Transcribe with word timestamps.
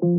This 0.00 0.12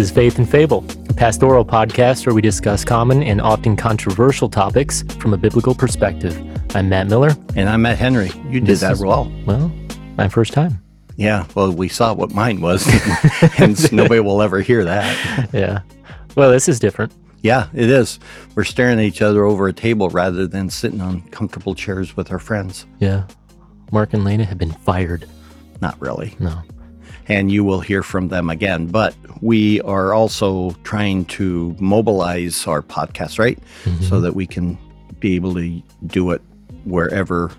is 0.00 0.10
Faith 0.10 0.38
and 0.38 0.50
Fable, 0.50 0.84
pastoral 1.16 1.64
podcast 1.64 2.26
where 2.26 2.34
we 2.34 2.42
discuss 2.42 2.84
common 2.84 3.22
and 3.22 3.40
often 3.40 3.74
controversial 3.74 4.50
topics 4.50 5.02
from 5.18 5.32
a 5.32 5.36
biblical 5.36 5.74
perspective. 5.74 6.36
I'm 6.76 6.90
Matt 6.90 7.08
Miller. 7.08 7.34
And 7.56 7.68
I'm 7.68 7.82
Matt 7.82 7.98
Henry. 7.98 8.30
You 8.48 8.60
did 8.60 8.66
This 8.66 8.80
that 8.80 8.98
well. 8.98 9.32
Well, 9.46 9.72
my 10.18 10.28
first 10.28 10.52
time. 10.52 10.82
Yeah. 11.16 11.46
Well, 11.54 11.72
we 11.72 11.88
saw 11.88 12.12
what 12.12 12.32
mine 12.32 12.60
was, 12.60 12.86
and 13.58 13.92
nobody 13.92 14.20
will 14.20 14.42
ever 14.42 14.60
hear 14.60 14.84
that. 14.84 15.48
Yeah. 15.54 15.80
Well, 16.34 16.50
this 16.50 16.68
is 16.68 16.78
different. 16.78 17.12
Yeah, 17.42 17.68
it 17.72 17.88
is. 17.88 18.18
We're 18.54 18.64
staring 18.64 18.98
at 18.98 19.04
each 19.04 19.22
other 19.22 19.44
over 19.44 19.68
a 19.68 19.72
table 19.72 20.10
rather 20.10 20.46
than 20.46 20.68
sitting 20.68 21.00
on 21.00 21.22
comfortable 21.30 21.74
chairs 21.74 22.14
with 22.16 22.30
our 22.30 22.38
friends. 22.38 22.84
Yeah. 22.98 23.26
Mark 23.90 24.12
and 24.12 24.24
Lena 24.24 24.44
have 24.44 24.58
been 24.58 24.72
fired. 24.72 25.26
Not 25.80 25.98
really. 26.00 26.34
No. 26.38 26.60
And 27.28 27.50
you 27.50 27.64
will 27.64 27.80
hear 27.80 28.02
from 28.02 28.28
them 28.28 28.50
again. 28.50 28.86
But 28.86 29.14
we 29.40 29.80
are 29.82 30.14
also 30.14 30.70
trying 30.84 31.24
to 31.26 31.74
mobilize 31.78 32.66
our 32.66 32.82
podcast, 32.82 33.38
right? 33.38 33.58
So 33.84 33.90
mm-hmm. 33.90 34.20
that 34.22 34.34
we 34.34 34.46
can 34.46 34.78
be 35.18 35.34
able 35.34 35.54
to 35.54 35.82
do 36.06 36.30
it 36.30 36.42
wherever 36.84 37.50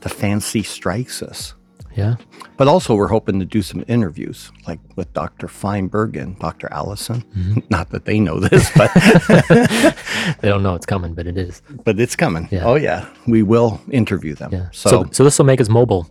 the 0.00 0.08
fancy 0.08 0.62
strikes 0.62 1.22
us. 1.22 1.54
Yeah. 1.96 2.16
But 2.58 2.68
also, 2.68 2.94
we're 2.94 3.08
hoping 3.08 3.38
to 3.40 3.46
do 3.46 3.62
some 3.62 3.82
interviews, 3.88 4.52
like 4.66 4.78
with 4.96 5.12
Dr. 5.14 5.48
Feinberg 5.48 6.16
and 6.16 6.38
Dr. 6.38 6.68
Allison. 6.70 7.22
Mm-hmm. 7.34 7.60
Not 7.70 7.90
that 7.90 8.04
they 8.04 8.20
know 8.20 8.38
this, 8.38 8.70
but 8.76 8.90
They 10.40 10.48
don't 10.48 10.62
know 10.62 10.74
it's 10.74 10.86
coming, 10.86 11.14
but 11.14 11.26
it 11.26 11.38
is. 11.38 11.62
but 11.84 11.98
it's 11.98 12.14
coming. 12.14 12.48
Yeah. 12.50 12.64
Oh 12.64 12.74
yeah, 12.74 13.08
we 13.26 13.42
will 13.42 13.80
interview 13.90 14.34
them. 14.34 14.52
Yeah. 14.52 14.68
So, 14.72 14.90
So, 14.90 15.04
so, 15.10 15.24
this 15.24 15.38
will 15.38 15.46
make 15.46 15.60
us 15.60 15.70
mobile 15.70 16.06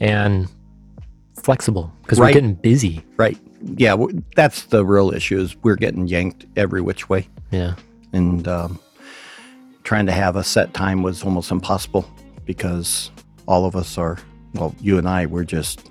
and 0.00 0.48
flexible 1.44 1.92
because 2.02 2.18
we're 2.18 2.32
getting 2.32 2.54
busy. 2.54 3.04
right, 3.16 3.38
yeah, 3.76 3.96
that's 4.36 4.64
the 4.64 4.84
real 4.84 5.12
issue. 5.12 5.38
Is 5.40 5.56
we're 5.62 5.76
getting 5.76 6.06
yanked 6.06 6.46
every 6.56 6.80
which 6.80 7.08
way, 7.08 7.28
Yeah. 7.50 7.74
and 8.12 8.46
um, 8.48 8.78
trying 9.84 10.06
to 10.06 10.12
have 10.12 10.36
a 10.36 10.44
set 10.44 10.74
time 10.74 11.02
was 11.02 11.22
almost 11.22 11.50
impossible 11.50 12.04
because 12.46 13.10
all 13.46 13.64
of 13.66 13.76
us 13.76 13.98
are. 13.98 14.18
Well, 14.54 14.74
you 14.80 14.98
and 14.98 15.08
I, 15.08 15.26
we're 15.26 15.42
just 15.44 15.90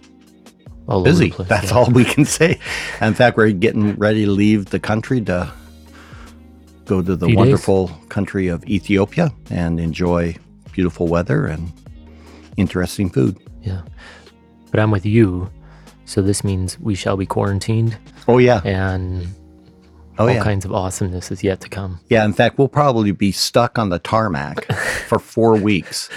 All 0.88 1.04
busy. 1.04 1.32
place, 1.32 1.50
That's 1.50 1.72
yeah. 1.72 1.78
all 1.78 1.92
we 1.92 2.06
can 2.06 2.24
say. 2.26 2.60
In 3.02 3.14
fact, 3.14 3.36
we're 3.38 3.52
getting 3.52 3.96
ready 3.98 4.24
to 4.26 4.32
leave 4.32 4.68
the 4.68 4.80
country 4.80 5.20
to 5.22 5.52
go 6.86 7.02
to 7.02 7.16
the 7.16 7.26
Few 7.26 7.36
days. 7.36 7.38
wonderful 7.38 7.90
country 8.10 8.48
of 8.48 8.64
Ethiopia 8.66 9.32
and 9.50 9.80
enjoy 9.82 10.36
beautiful 10.72 11.08
weather 11.08 11.46
and 11.46 11.72
interesting 12.58 13.10
food. 13.10 13.38
Yeah. 13.62 13.82
But 14.74 14.80
I'm 14.80 14.90
with 14.90 15.06
you. 15.06 15.52
So 16.06 16.24
this 16.24 16.44
means 16.44 16.80
we 16.80 16.96
shall 16.96 17.16
be 17.16 17.28
quarantined 17.28 17.96
Oh 18.28 18.40
yeah. 18.40 18.60
and 18.66 19.28
Oh 20.18 20.24
all 20.28 20.32
yeah. 20.34 20.44
kinds 20.44 20.66
of 20.66 20.74
awesomeness 20.74 21.32
is 21.32 21.44
yet 21.44 21.62
to 21.62 21.70
come. 21.70 22.00
Yeah, 22.10 22.26
in 22.26 22.34
fact, 22.34 22.58
we'll 22.58 22.68
probably 22.68 23.12
be 23.12 23.32
stuck 23.32 23.78
on 23.78 23.90
the 23.90 24.00
tarmac 24.00 24.66
for 25.08 25.20
4 25.20 25.58
weeks. 25.58 26.10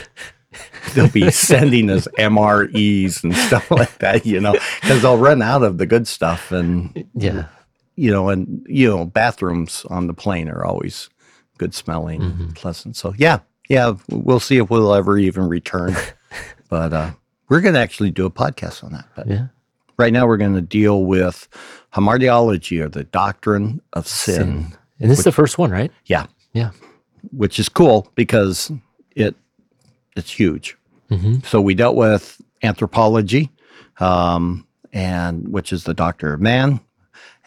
They'll 0.94 1.08
be 1.10 1.30
sending 1.50 1.90
us 1.90 2.08
MREs 2.18 3.22
and 3.24 3.34
stuff 3.36 3.70
like 3.70 3.98
that, 3.98 4.24
you 4.24 4.40
know, 4.40 4.52
because 4.80 5.02
they'll 5.02 5.18
run 5.18 5.42
out 5.42 5.62
of 5.62 5.76
the 5.78 5.84
good 5.86 6.08
stuff 6.08 6.50
and 6.50 7.06
Yeah. 7.14 7.46
you 7.94 8.10
know, 8.10 8.30
and 8.30 8.64
you 8.68 8.88
know, 8.88 9.04
bathrooms 9.04 9.84
on 9.90 10.06
the 10.06 10.14
plane 10.14 10.48
are 10.48 10.64
always 10.64 11.10
good 11.58 11.74
smelling, 11.74 12.20
Mm-hmm. 12.22 12.50
pleasant. 12.52 12.96
So 12.96 13.14
yeah, 13.18 13.40
yeah, 13.68 13.94
we'll 14.08 14.40
see 14.40 14.56
if 14.56 14.70
we'll 14.70 14.94
ever 14.94 15.18
even 15.18 15.46
return. 15.48 15.94
but 16.70 16.92
uh, 16.92 17.10
we're 17.48 17.60
going 17.60 17.74
to 17.74 17.80
actually 17.80 18.10
do 18.10 18.26
a 18.26 18.30
podcast 18.30 18.82
on 18.84 18.92
that. 18.92 19.06
But 19.14 19.26
Yeah. 19.28 19.46
right 19.98 20.12
now, 20.12 20.26
we're 20.26 20.36
going 20.36 20.54
to 20.54 20.60
deal 20.60 21.04
with 21.04 21.48
hamartiology 21.94 22.80
or 22.82 22.88
the 22.88 23.04
doctrine 23.04 23.80
of 23.92 24.06
sin. 24.06 24.34
Sin. 24.36 24.76
And 25.00 25.10
this 25.10 25.18
is 25.18 25.24
the 25.24 25.32
first 25.32 25.58
one, 25.58 25.70
right? 25.70 25.92
Yeah, 26.06 26.26
Yeah. 26.52 26.70
which 27.32 27.58
is 27.58 27.68
cool 27.68 28.08
because 28.14 28.70
it 29.14 29.34
it's 30.16 30.30
huge. 30.32 30.76
Mhm. 31.10 31.44
So 31.44 31.60
we 31.60 31.74
dealt 31.74 31.94
with 31.94 32.40
anthropology, 32.62 33.50
um, 34.00 34.66
and 34.94 35.46
which 35.48 35.72
is 35.72 35.84
the 35.84 35.92
doctor 35.92 36.32
of 36.32 36.40
man, 36.40 36.80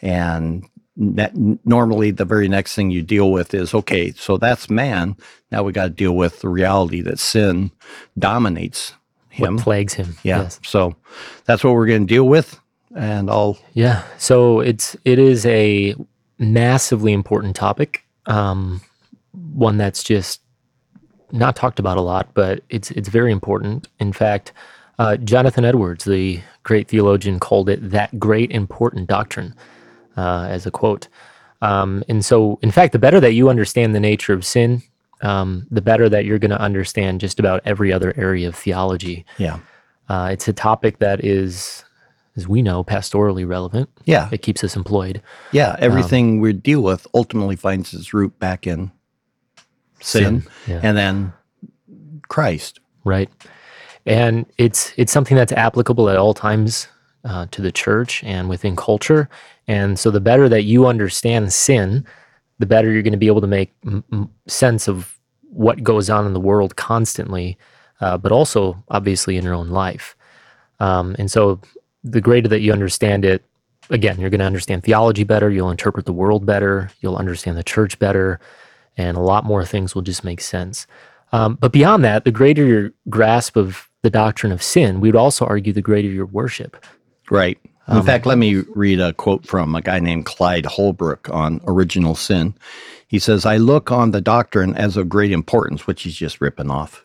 and 0.04 0.64
ne- 0.96 1.58
normally 1.66 2.12
the 2.12 2.26
very 2.26 2.48
next 2.48 2.76
thing 2.76 2.92
you 2.92 3.02
deal 3.02 3.32
with 3.32 3.54
is 3.56 3.74
okay, 3.74 4.12
so 4.12 4.38
that's 4.38 4.70
man. 4.70 5.16
Now 5.52 5.64
we 5.64 5.72
got 5.72 5.86
to 5.86 5.90
deal 5.90 6.16
with 6.16 6.42
the 6.42 6.50
reality 6.50 7.02
that 7.02 7.18
sin 7.18 7.72
dominates 8.20 8.94
him. 9.40 9.56
What 9.56 9.64
plagues 9.64 9.94
him. 9.94 10.16
yeah. 10.24 10.44
Yes. 10.44 10.60
So 10.64 10.96
that's 11.46 11.64
what 11.64 11.74
we're 11.74 11.88
going 11.88 12.08
to 12.08 12.14
deal 12.14 12.28
with, 12.28 12.60
and 12.96 13.30
I'll 13.30 13.58
Yeah. 13.74 14.04
So 14.18 14.60
it's 14.60 14.96
it 15.06 15.20
is 15.20 15.46
a 15.46 15.96
massively 16.38 17.14
important 17.14 17.56
topic. 17.56 18.06
Um, 18.26 18.82
one 19.54 19.78
that's 19.78 20.04
just 20.04 20.42
not 21.32 21.56
talked 21.56 21.80
about 21.80 21.98
a 21.98 22.02
lot, 22.02 22.30
but 22.34 22.64
it's 22.70 22.92
it's 22.92 23.10
very 23.10 23.32
important. 23.32 23.88
In 24.00 24.14
fact, 24.14 24.54
uh, 24.98 25.18
Jonathan 25.18 25.66
Edwards, 25.66 26.06
the 26.06 26.42
great 26.64 26.88
theologian, 26.88 27.40
called 27.40 27.70
it 27.70 27.90
that 27.92 28.20
great 28.20 28.52
important 28.52 29.08
doctrine, 29.08 29.56
uh, 30.18 30.48
as 30.50 30.66
a 30.66 30.72
quote. 30.72 31.08
Um, 31.62 32.04
and 32.08 32.24
so, 32.24 32.58
in 32.62 32.72
fact, 32.72 32.94
the 32.94 33.00
better 33.00 33.20
that 33.20 33.34
you 33.34 33.50
understand 33.50 33.94
the 33.94 34.00
nature 34.00 34.34
of 34.34 34.46
sin, 34.46 34.82
um, 35.22 35.66
the 35.72 35.82
better 35.82 36.08
that 36.10 36.26
you're 36.26 36.40
going 36.40 36.52
to 36.52 36.62
understand 36.62 37.20
just 37.22 37.40
about 37.40 37.62
every 37.66 37.92
other 37.94 38.14
area 38.18 38.48
of 38.48 38.56
theology. 38.56 39.26
yeah 39.38 39.60
Uh, 40.10 40.30
it's 40.32 40.48
a 40.48 40.54
topic 40.54 40.98
that 41.00 41.24
is, 41.24 41.84
as 42.36 42.48
we 42.48 42.62
know, 42.62 42.84
pastorally 42.84 43.48
relevant. 43.48 43.90
yeah 44.06 44.30
It 44.32 44.42
keeps 44.42 44.64
us 44.64 44.76
employed. 44.76 45.22
yeah 45.52 45.76
everything 45.80 46.40
we 46.42 46.54
deal 46.54 46.82
with 46.82 47.06
ultimately 47.14 47.56
finds 47.56 47.94
its 47.94 48.14
root 48.14 48.38
back 48.40 48.66
in 48.68 48.92
sin, 50.02 50.44
Yeah. 50.68 50.80
and 50.84 50.98
then 50.98 51.34
Christ. 52.28 52.80
right? 53.04 53.30
And 54.06 54.46
it's 54.58 54.94
it's 54.98 55.12
something 55.12 55.38
that's 55.38 55.52
applicable 55.52 56.10
at 56.10 56.18
all 56.18 56.34
times 56.34 56.88
uh, 57.26 57.46
to 57.52 57.62
the 57.62 57.72
church 57.72 58.24
and 58.24 58.50
within 58.50 58.76
culture. 58.76 59.28
And 59.68 60.00
so, 60.00 60.10
the 60.10 60.22
better 60.22 60.48
that 60.50 60.64
you 60.64 60.88
understand 60.88 61.52
sin, 61.54 62.06
the 62.60 62.66
better 62.66 62.92
you're 62.92 63.02
going 63.02 63.14
to 63.14 63.18
be 63.18 63.28
able 63.28 63.42
to 63.42 63.48
make 63.48 63.74
m- 63.86 64.30
sense 64.48 64.88
of 64.88 65.18
what 65.50 65.84
goes 65.84 66.10
on 66.10 66.26
in 66.26 66.34
the 66.34 66.40
world 66.40 66.76
constantly, 66.76 67.58
uh, 68.02 68.18
but 68.18 68.32
also 68.32 68.82
obviously 68.90 69.38
in 69.38 69.44
your 69.44 69.54
own 69.54 69.70
life. 69.70 70.16
Um, 70.80 71.16
and 71.18 71.32
so, 71.32 71.60
the 72.04 72.22
greater 72.22 72.48
that 72.48 72.62
you 72.62 72.72
understand 72.72 73.26
it, 73.26 73.44
again, 73.90 74.20
you're 74.20 74.30
going 74.30 74.40
to 74.40 74.46
understand 74.46 74.84
theology 74.84 75.26
better. 75.26 75.50
You'll 75.50 75.72
interpret 75.72 76.06
the 76.06 76.14
world 76.14 76.46
better. 76.46 76.90
You'll 77.02 77.18
understand 77.18 77.58
the 77.58 77.64
church 77.64 78.00
better, 78.00 78.40
and 78.96 79.18
a 79.18 79.22
lot 79.22 79.44
more 79.44 79.66
things 79.66 79.96
will 79.96 80.02
just 80.02 80.24
make 80.24 80.40
sense. 80.40 80.88
Um, 81.32 81.56
but 81.56 81.74
beyond 81.74 82.04
that, 82.06 82.24
the 82.24 82.32
greater 82.32 82.66
your 82.66 82.92
grasp 83.10 83.58
of 83.58 83.90
the 84.02 84.10
doctrine 84.10 84.52
of 84.52 84.64
sin, 84.64 85.02
we 85.02 85.10
would 85.10 85.20
also 85.20 85.46
argue 85.46 85.74
the 85.74 85.82
greater 85.82 86.08
your 86.08 86.26
worship. 86.26 86.86
Right. 87.30 87.60
In 87.92 88.04
fact, 88.04 88.26
let 88.26 88.38
me 88.38 88.64
read 88.76 89.00
a 89.00 89.14
quote 89.14 89.46
from 89.46 89.76
a 89.76 89.82
guy 89.82 90.00
named 90.00 90.26
Clyde 90.26 90.66
Holbrook 90.66 91.30
on 91.32 91.62
original 91.66 92.16
sin. 92.16 92.54
He 93.08 93.20
says, 93.20 93.46
I 93.46 93.58
look 93.58 93.92
on 93.92 94.12
the 94.12 94.22
doctrine 94.22 94.76
as 94.76 94.96
of 94.96 95.10
great 95.10 95.32
importance, 95.32 95.88
which 95.88 96.04
he's 96.04 96.16
just 96.16 96.42
ripping 96.42 96.70
off 96.70 97.04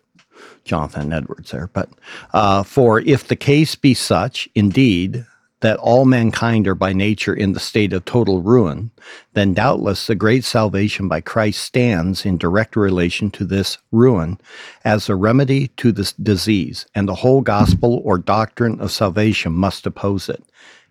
Jonathan 0.64 1.12
Edwards 1.12 1.50
there. 1.50 1.70
But 1.72 1.88
uh, 2.32 2.62
for 2.62 3.00
if 3.00 3.28
the 3.28 3.36
case 3.36 3.74
be 3.74 3.94
such, 3.94 4.48
indeed, 4.54 5.24
that 5.64 5.78
all 5.78 6.04
mankind 6.04 6.68
are 6.68 6.74
by 6.74 6.92
nature 6.92 7.32
in 7.32 7.54
the 7.54 7.58
state 7.58 7.94
of 7.94 8.04
total 8.04 8.42
ruin, 8.42 8.90
then 9.32 9.54
doubtless 9.54 10.06
the 10.06 10.14
great 10.14 10.44
salvation 10.44 11.08
by 11.08 11.22
Christ 11.22 11.62
stands 11.62 12.26
in 12.26 12.36
direct 12.36 12.76
relation 12.76 13.30
to 13.30 13.46
this 13.46 13.78
ruin 13.90 14.38
as 14.84 15.08
a 15.08 15.16
remedy 15.16 15.68
to 15.78 15.90
this 15.90 16.12
disease, 16.12 16.84
and 16.94 17.08
the 17.08 17.14
whole 17.14 17.40
gospel 17.40 18.02
or 18.04 18.18
doctrine 18.18 18.78
of 18.78 18.92
salvation 18.92 19.52
must 19.52 19.86
oppose 19.86 20.28
it. 20.28 20.44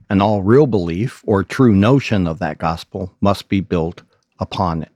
And 0.10 0.24
all 0.24 0.42
real 0.42 0.66
belief 0.66 1.22
or 1.28 1.44
true 1.44 1.76
notion 1.76 2.26
of 2.26 2.40
that 2.40 2.58
gospel 2.58 3.14
must 3.22 3.50
be 3.50 3.62
built 3.62 4.02
upon 4.40 4.82
it. 4.82 4.92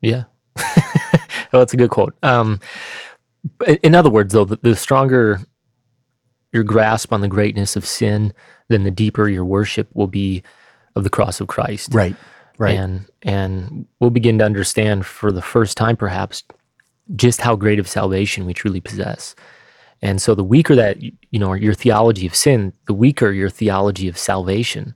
Yeah. 0.00 0.24
well, 0.56 1.60
that's 1.60 1.74
a 1.74 1.76
good 1.76 1.90
quote. 1.90 2.14
Um, 2.22 2.60
in- 3.82 3.96
other 3.96 4.10
words, 4.10 4.32
though, 4.32 4.44
the, 4.44 4.60
the 4.62 4.76
stronger 4.76 5.40
your 6.52 6.62
grasp 6.62 7.12
on 7.12 7.20
the 7.20 7.28
greatness 7.28 7.76
of 7.76 7.86
sin, 7.86 8.32
then 8.68 8.84
the 8.84 8.90
deeper 8.90 9.28
your 9.28 9.44
worship 9.44 9.88
will 9.94 10.06
be 10.06 10.42
of 10.94 11.04
the 11.04 11.10
cross 11.10 11.40
of 11.40 11.48
Christ. 11.48 11.94
Right. 11.94 12.16
Right. 12.58 12.76
And 12.76 13.06
and 13.22 13.86
we'll 13.98 14.10
begin 14.10 14.38
to 14.38 14.44
understand 14.44 15.06
for 15.06 15.32
the 15.32 15.42
first 15.42 15.76
time 15.76 15.96
perhaps 15.96 16.44
just 17.16 17.40
how 17.40 17.56
great 17.56 17.78
of 17.78 17.88
salvation 17.88 18.44
we 18.44 18.54
truly 18.54 18.80
possess. 18.80 19.34
And 20.00 20.20
so 20.20 20.34
the 20.34 20.44
weaker 20.44 20.74
that 20.74 21.02
you 21.02 21.38
know 21.38 21.54
your 21.54 21.74
theology 21.74 22.26
of 22.26 22.34
sin, 22.34 22.72
the 22.86 22.94
weaker 22.94 23.30
your 23.30 23.50
theology 23.50 24.06
of 24.08 24.18
salvation, 24.18 24.94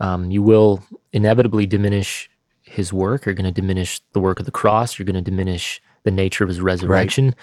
um, 0.00 0.30
you 0.30 0.42
will 0.42 0.82
inevitably 1.12 1.66
diminish 1.66 2.30
his 2.62 2.92
work. 2.92 3.26
You're 3.26 3.34
going 3.34 3.52
to 3.52 3.60
diminish 3.60 4.00
the 4.12 4.20
work 4.20 4.38
of 4.38 4.46
the 4.46 4.52
cross. 4.52 4.98
You're 4.98 5.06
going 5.06 5.22
to 5.22 5.30
diminish 5.30 5.82
the 6.04 6.10
nature 6.10 6.44
of 6.44 6.48
his 6.48 6.60
resurrection. 6.60 7.34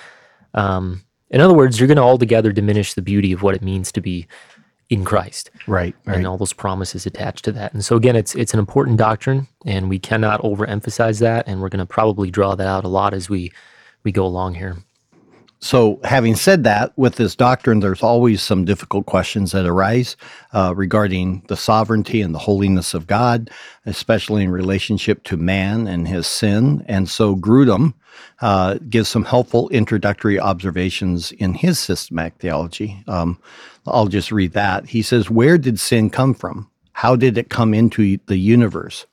Um, 0.53 1.03
in 1.29 1.41
other 1.41 1.53
words, 1.53 1.79
you're 1.79 1.87
going 1.87 1.97
to 1.97 2.01
altogether 2.03 2.51
diminish 2.51 2.93
the 2.93 3.01
beauty 3.01 3.31
of 3.31 3.41
what 3.43 3.55
it 3.55 3.61
means 3.61 3.91
to 3.93 4.01
be 4.01 4.27
in 4.89 5.05
Christ 5.05 5.51
Right. 5.67 5.95
Right. 6.05 6.17
and 6.17 6.25
all 6.25 6.37
those 6.37 6.53
promises 6.53 7.05
attached 7.05 7.45
to 7.45 7.51
that. 7.51 7.73
And 7.73 7.85
so 7.85 7.95
again, 7.95 8.15
it's 8.15 8.33
it's 8.35 8.53
an 8.53 8.59
important 8.59 8.97
doctrine, 8.97 9.47
and 9.65 9.87
we 9.87 9.99
cannot 9.99 10.41
overemphasize 10.41 11.19
that. 11.19 11.47
And 11.47 11.61
we're 11.61 11.69
going 11.69 11.79
to 11.79 11.85
probably 11.85 12.31
draw 12.31 12.55
that 12.55 12.65
out 12.67 12.83
a 12.85 12.87
lot 12.87 13.13
as 13.13 13.29
we 13.29 13.51
we 14.03 14.11
go 14.11 14.25
along 14.25 14.55
here. 14.55 14.77
So, 15.61 16.00
having 16.06 16.35
said 16.35 16.63
that, 16.63 16.97
with 16.97 17.15
this 17.15 17.35
doctrine, 17.35 17.81
there's 17.81 18.01
always 18.01 18.41
some 18.41 18.63
difficult 18.63 19.06
questions 19.06 19.51
that 19.51 19.65
arise 19.65 20.15
uh, 20.53 20.73
regarding 20.73 21.44
the 21.50 21.57
sovereignty 21.57 22.21
and 22.21 22.33
the 22.33 22.39
holiness 22.39 22.94
of 22.94 23.07
God, 23.07 23.50
especially 23.85 24.44
in 24.44 24.51
relationship 24.51 25.23
to 25.25 25.35
man 25.35 25.85
and 25.85 26.07
his 26.07 26.27
sin. 26.27 26.85
And 26.88 27.09
so, 27.09 27.35
Grudem 27.35 27.94
uh, 28.39 28.75
gives 28.89 29.09
some 29.09 29.25
helpful 29.25 29.67
introductory 29.69 30.39
observations 30.39 31.33
in 31.33 31.53
his 31.53 31.77
systematic 31.77 32.35
theology. 32.39 33.03
Um, 33.07 33.38
I'll 33.85 34.07
just 34.07 34.31
read 34.31 34.53
that. 34.53 34.88
He 34.88 35.01
says, 35.01 35.29
Where 35.29 35.57
did 35.57 35.77
sin 35.77 36.09
come 36.09 36.33
from? 36.33 36.69
How 36.94 37.17
did 37.17 37.38
it 37.38 37.50
come 37.50 37.73
into 37.73 38.17
the 38.27 38.38
universe? 38.38 39.05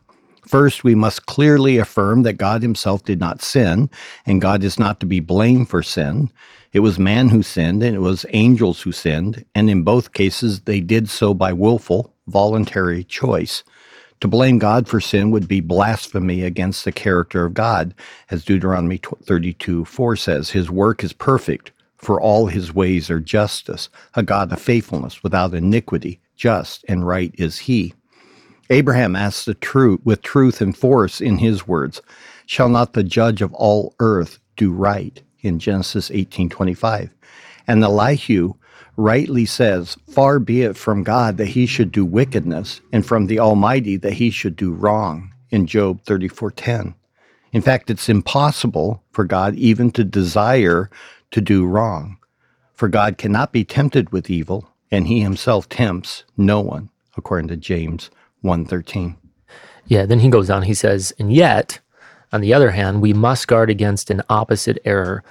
First, 0.46 0.84
we 0.84 0.94
must 0.94 1.26
clearly 1.26 1.78
affirm 1.78 2.22
that 2.22 2.34
God 2.34 2.62
himself 2.62 3.04
did 3.04 3.18
not 3.18 3.42
sin, 3.42 3.90
and 4.24 4.40
God 4.40 4.62
is 4.62 4.78
not 4.78 5.00
to 5.00 5.06
be 5.06 5.18
blamed 5.18 5.68
for 5.68 5.82
sin. 5.82 6.30
It 6.72 6.80
was 6.80 6.98
man 6.98 7.30
who 7.30 7.42
sinned, 7.42 7.82
and 7.82 7.96
it 7.96 8.00
was 8.00 8.26
angels 8.32 8.82
who 8.82 8.92
sinned, 8.92 9.44
and 9.54 9.68
in 9.68 9.82
both 9.82 10.12
cases, 10.12 10.60
they 10.60 10.80
did 10.80 11.08
so 11.08 11.34
by 11.34 11.52
willful, 11.52 12.14
voluntary 12.28 13.02
choice. 13.02 13.64
To 14.20 14.28
blame 14.28 14.58
God 14.58 14.88
for 14.88 15.00
sin 15.00 15.30
would 15.32 15.48
be 15.48 15.60
blasphemy 15.60 16.42
against 16.42 16.84
the 16.84 16.92
character 16.92 17.44
of 17.44 17.54
God, 17.54 17.92
as 18.30 18.44
Deuteronomy 18.44 19.00
32 19.24 19.84
4 19.84 20.16
says, 20.16 20.50
His 20.50 20.70
work 20.70 21.02
is 21.02 21.12
perfect, 21.12 21.72
for 21.96 22.20
all 22.20 22.46
his 22.46 22.74
ways 22.74 23.10
are 23.10 23.20
justice, 23.20 23.88
a 24.14 24.22
God 24.22 24.52
of 24.52 24.60
faithfulness, 24.60 25.22
without 25.24 25.54
iniquity, 25.54 26.20
just 26.36 26.84
and 26.88 27.06
right 27.06 27.34
is 27.36 27.58
he. 27.58 27.94
Abraham 28.70 29.14
asks 29.14 29.44
the 29.44 29.54
truth 29.54 30.00
with 30.04 30.22
truth 30.22 30.60
and 30.60 30.76
force 30.76 31.20
in 31.20 31.38
his 31.38 31.68
words, 31.68 32.02
"Shall 32.46 32.68
not 32.68 32.92
the 32.92 33.04
judge 33.04 33.42
of 33.42 33.54
all 33.54 33.94
earth 34.00 34.38
do 34.56 34.72
right?" 34.72 35.22
in 35.40 35.58
Genesis 35.58 36.10
18:25. 36.10 37.10
And 37.68 37.82
Elihu 37.82 38.54
rightly 38.96 39.44
says, 39.44 39.96
"Far 40.08 40.38
be 40.38 40.62
it 40.62 40.76
from 40.76 41.04
God 41.04 41.36
that 41.36 41.48
he 41.48 41.66
should 41.66 41.92
do 41.92 42.04
wickedness, 42.04 42.80
and 42.92 43.06
from 43.06 43.26
the 43.26 43.38
Almighty 43.38 43.96
that 43.98 44.14
he 44.14 44.30
should 44.30 44.56
do 44.56 44.72
wrong." 44.72 45.32
in 45.50 45.66
Job 45.66 46.02
34:10. 46.02 46.94
In 47.52 47.62
fact, 47.62 47.90
it's 47.90 48.08
impossible 48.08 49.02
for 49.12 49.24
God 49.24 49.54
even 49.54 49.90
to 49.92 50.04
desire 50.04 50.90
to 51.30 51.40
do 51.40 51.64
wrong. 51.64 52.16
For 52.74 52.88
God 52.88 53.16
cannot 53.16 53.52
be 53.52 53.64
tempted 53.64 54.10
with 54.10 54.28
evil, 54.28 54.68
and 54.90 55.06
he 55.06 55.20
himself 55.20 55.68
tempts 55.68 56.24
no 56.36 56.60
one, 56.60 56.90
according 57.16 57.48
to 57.48 57.56
James 57.56 58.10
113. 58.46 59.16
Yeah, 59.86 60.06
then 60.06 60.20
he 60.20 60.28
goes 60.28 60.50
on, 60.50 60.62
he 60.62 60.74
says, 60.74 61.12
and 61.18 61.32
yet, 61.32 61.80
on 62.32 62.40
the 62.40 62.52
other 62.52 62.70
hand, 62.70 63.00
we 63.00 63.12
must 63.12 63.46
guard 63.46 63.70
against 63.70 64.10
an 64.10 64.22
opposite 64.28 64.78
error. 64.84 65.22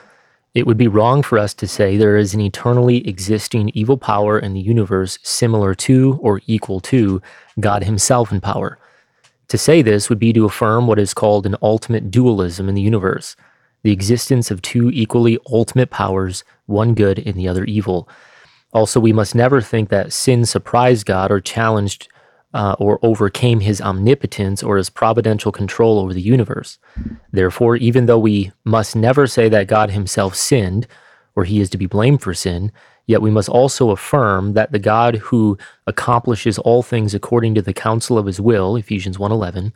It 0.53 0.65
would 0.65 0.77
be 0.77 0.87
wrong 0.87 1.21
for 1.21 1.37
us 1.37 1.53
to 1.55 1.67
say 1.67 1.97
there 1.97 2.15
is 2.15 2.33
an 2.33 2.39
eternally 2.39 3.05
existing 3.07 3.71
evil 3.73 3.97
power 3.97 4.39
in 4.39 4.53
the 4.53 4.61
universe 4.61 5.19
similar 5.21 5.75
to 5.75 6.17
or 6.21 6.41
equal 6.47 6.79
to 6.81 7.21
God 7.59 7.83
himself 7.83 8.31
in 8.31 8.39
power. 8.39 8.77
To 9.49 9.57
say 9.57 9.81
this 9.81 10.09
would 10.09 10.19
be 10.19 10.33
to 10.33 10.45
affirm 10.45 10.87
what 10.87 10.97
is 10.97 11.13
called 11.13 11.45
an 11.45 11.57
ultimate 11.61 12.09
dualism 12.09 12.69
in 12.69 12.75
the 12.75 12.81
universe, 12.81 13.35
the 13.83 13.91
existence 13.91 14.49
of 14.49 14.61
two 14.61 14.89
equally 14.91 15.37
ultimate 15.51 15.91
powers, 15.91 16.43
one 16.65 16.93
good 16.95 17.19
and 17.19 17.35
the 17.35 17.47
other 17.47 17.65
evil. 17.65 18.07
Also, 18.73 18.99
we 18.99 19.13
must 19.13 19.35
never 19.35 19.61
think 19.61 19.89
that 19.89 20.11
sin 20.11 20.45
surprised 20.45 21.05
God 21.05 21.31
or 21.31 21.39
challenged 21.39 22.07
uh, 22.55 22.73
or 22.79 22.99
overcame 23.03 23.59
his 23.59 23.81
omnipotence 23.81 24.63
or 24.63 24.77
his 24.77 24.89
providential 24.89 25.51
control 25.51 25.99
over 25.99 26.13
the 26.13 26.21
universe. 26.21 26.79
Therefore, 27.31 27.75
even 27.75 28.05
though 28.05 28.17
we 28.17 28.53
must 28.63 28.95
never 28.95 29.27
say 29.27 29.49
that 29.49 29.67
God 29.67 29.91
himself 29.91 30.35
sinned 30.35 30.87
or 31.35 31.43
he 31.43 31.59
is 31.59 31.69
to 31.71 31.77
be 31.77 31.85
blamed 31.85 32.21
for 32.21 32.33
sin, 32.33 32.71
yet 33.07 33.21
we 33.21 33.29
must 33.29 33.49
also 33.49 33.89
affirm 33.89 34.53
that 34.53 34.71
the 34.71 34.79
God 34.79 35.17
who 35.17 35.57
accomplishes 35.85 36.57
all 36.57 36.81
things 36.81 37.13
according 37.13 37.55
to 37.55 37.61
the 37.61 37.73
counsel 37.73 38.17
of 38.17 38.25
his 38.25 38.39
will, 38.39 38.77
Ephesians 38.77 39.17
1:11, 39.17 39.73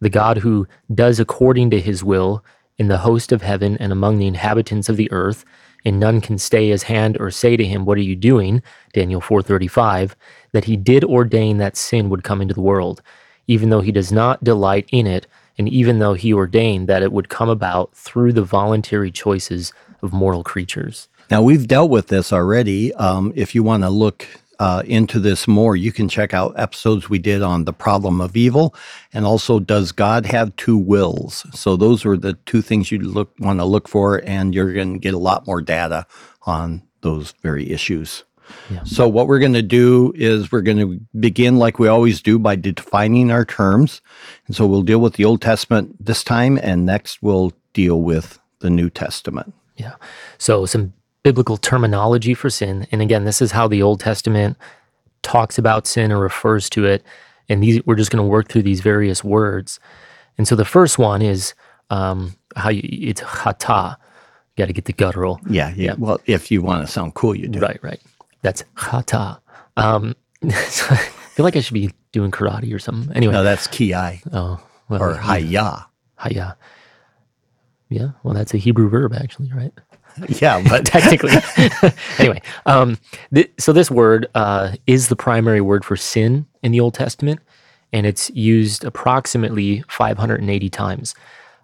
the 0.00 0.10
God 0.10 0.38
who 0.38 0.68
does 0.94 1.18
according 1.18 1.70
to 1.70 1.80
his 1.80 2.04
will 2.04 2.44
in 2.78 2.88
the 2.88 2.98
host 2.98 3.32
of 3.32 3.42
heaven 3.42 3.76
and 3.78 3.92
among 3.92 4.18
the 4.18 4.26
inhabitants 4.26 4.88
of 4.88 4.96
the 4.96 5.10
earth, 5.10 5.44
and 5.84 5.98
none 5.98 6.20
can 6.20 6.38
stay 6.38 6.68
his 6.68 6.84
hand 6.84 7.16
or 7.20 7.30
say 7.30 7.56
to 7.56 7.64
him, 7.64 7.84
What 7.84 7.98
are 7.98 8.02
you 8.02 8.16
doing? 8.16 8.62
Daniel 8.92 9.20
4:35, 9.20 10.14
that 10.52 10.64
he 10.64 10.76
did 10.76 11.04
ordain 11.04 11.58
that 11.58 11.76
sin 11.76 12.10
would 12.10 12.24
come 12.24 12.40
into 12.40 12.54
the 12.54 12.60
world, 12.60 13.02
even 13.46 13.70
though 13.70 13.80
he 13.80 13.92
does 13.92 14.12
not 14.12 14.44
delight 14.44 14.88
in 14.90 15.06
it, 15.06 15.26
and 15.56 15.68
even 15.68 15.98
though 15.98 16.14
he 16.14 16.32
ordained 16.32 16.88
that 16.88 17.02
it 17.02 17.12
would 17.12 17.28
come 17.28 17.48
about 17.48 17.94
through 17.94 18.32
the 18.32 18.42
voluntary 18.42 19.10
choices 19.10 19.72
of 20.02 20.12
mortal 20.12 20.44
creatures. 20.44 21.08
Now, 21.30 21.42
we've 21.42 21.68
dealt 21.68 21.90
with 21.90 22.06
this 22.06 22.32
already. 22.32 22.94
Um, 22.94 23.32
if 23.34 23.54
you 23.54 23.62
want 23.62 23.82
to 23.82 23.90
look 23.90 24.26
uh, 24.58 24.82
into 24.86 25.20
this 25.20 25.46
more, 25.46 25.76
you 25.76 25.92
can 25.92 26.08
check 26.08 26.34
out 26.34 26.58
episodes 26.58 27.08
we 27.08 27.18
did 27.18 27.42
on 27.42 27.64
the 27.64 27.72
problem 27.72 28.20
of 28.20 28.36
evil 28.36 28.74
and 29.12 29.24
also 29.24 29.60
does 29.60 29.92
God 29.92 30.26
have 30.26 30.54
two 30.56 30.76
wills? 30.76 31.46
So 31.52 31.76
those 31.76 32.04
are 32.04 32.16
the 32.16 32.34
two 32.46 32.62
things 32.62 32.90
you 32.90 32.98
look 32.98 33.32
want 33.38 33.60
to 33.60 33.64
look 33.64 33.88
for, 33.88 34.22
and 34.24 34.54
you're 34.54 34.72
going 34.72 34.94
to 34.94 34.98
get 34.98 35.14
a 35.14 35.18
lot 35.18 35.46
more 35.46 35.62
data 35.62 36.06
on 36.42 36.82
those 37.02 37.34
very 37.42 37.70
issues. 37.70 38.24
Yeah. 38.70 38.82
So 38.84 39.08
what 39.08 39.26
we're 39.26 39.38
going 39.38 39.52
to 39.52 39.62
do 39.62 40.12
is 40.16 40.50
we're 40.50 40.62
going 40.62 40.78
to 40.78 41.00
begin 41.20 41.58
like 41.58 41.78
we 41.78 41.86
always 41.86 42.22
do 42.22 42.38
by 42.38 42.56
defining 42.56 43.30
our 43.30 43.44
terms. 43.44 44.00
And 44.46 44.56
so 44.56 44.66
we'll 44.66 44.82
deal 44.82 45.00
with 45.00 45.14
the 45.14 45.24
Old 45.24 45.42
Testament 45.42 45.94
this 46.04 46.24
time, 46.24 46.58
and 46.62 46.86
next 46.86 47.22
we'll 47.22 47.52
deal 47.74 48.00
with 48.00 48.38
the 48.60 48.70
New 48.70 48.90
Testament. 48.90 49.54
Yeah. 49.76 49.94
So 50.38 50.66
some 50.66 50.94
biblical 51.28 51.58
terminology 51.58 52.32
for 52.32 52.48
sin. 52.48 52.86
And 52.90 53.02
again, 53.02 53.24
this 53.24 53.42
is 53.42 53.52
how 53.52 53.68
the 53.68 53.82
Old 53.82 54.00
Testament 54.00 54.56
talks 55.20 55.58
about 55.58 55.86
sin 55.86 56.10
or 56.10 56.18
refers 56.18 56.70
to 56.70 56.86
it. 56.86 57.04
And 57.50 57.62
these 57.62 57.84
we're 57.84 57.96
just 57.96 58.10
going 58.10 58.24
to 58.24 58.26
work 58.26 58.48
through 58.48 58.62
these 58.62 58.80
various 58.80 59.22
words. 59.22 59.78
And 60.38 60.48
so 60.48 60.56
the 60.56 60.64
first 60.64 60.98
one 60.98 61.20
is 61.20 61.52
um, 61.90 62.34
how 62.56 62.70
you, 62.70 62.80
it's 62.82 63.20
chata. 63.20 63.98
Got 64.56 64.68
to 64.68 64.72
get 64.72 64.86
the 64.86 64.94
guttural. 64.94 65.38
Yeah, 65.50 65.74
yeah. 65.76 65.96
Well, 65.98 66.18
if 66.24 66.50
you 66.50 66.62
want 66.62 66.86
to 66.86 66.90
sound 66.90 67.12
cool, 67.12 67.34
you 67.34 67.46
do. 67.46 67.58
Right, 67.58 67.78
right. 67.82 68.00
That's 68.40 68.64
chata. 68.76 69.38
Um, 69.76 70.16
so 70.68 70.86
I 70.88 70.96
feel 70.96 71.44
like 71.44 71.56
I 71.56 71.60
should 71.60 71.74
be 71.74 71.92
doing 72.12 72.30
karate 72.30 72.72
or 72.72 72.78
something. 72.78 73.14
Anyway. 73.14 73.34
No, 73.34 73.44
that's 73.44 73.66
ki 73.66 73.92
oh, 73.94 74.58
well, 74.88 75.02
or 75.02 75.14
hayya. 75.16 75.84
Haya. 76.16 76.56
Yeah, 77.90 78.12
well, 78.22 78.32
that's 78.32 78.54
a 78.54 78.58
Hebrew 78.58 78.88
verb, 78.88 79.12
actually, 79.14 79.52
right? 79.52 79.72
Yeah, 80.40 80.62
but 80.68 80.84
technically. 80.94 81.32
anyway, 82.18 82.42
um, 82.66 82.98
th- 83.32 83.50
so 83.58 83.72
this 83.72 83.90
word 83.90 84.28
uh, 84.34 84.72
is 84.86 85.08
the 85.08 85.16
primary 85.16 85.60
word 85.60 85.84
for 85.84 85.96
sin 85.96 86.46
in 86.62 86.72
the 86.72 86.80
Old 86.80 86.94
Testament, 86.94 87.40
and 87.92 88.06
it's 88.06 88.30
used 88.30 88.84
approximately 88.84 89.84
580 89.88 90.70
times. 90.70 91.14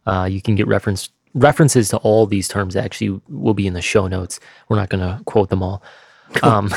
Uh, 0.07 0.29
you 0.31 0.41
can 0.41 0.55
get 0.55 0.67
reference 0.67 1.11
references 1.35 1.89
to 1.91 1.97
all 1.99 2.27
these 2.27 2.49
terms. 2.49 2.77
Actually, 2.77 3.21
will 3.29 3.55
be 3.55 3.67
in 3.67 3.75
the 3.75 3.83
show 3.83 4.07
notes. 4.07 4.41
We're 4.69 4.77
not 4.77 4.89
going 4.89 5.01
to 5.01 5.23
quote 5.25 5.51
them 5.51 5.63
all. 5.63 5.83
Um, 6.43 6.71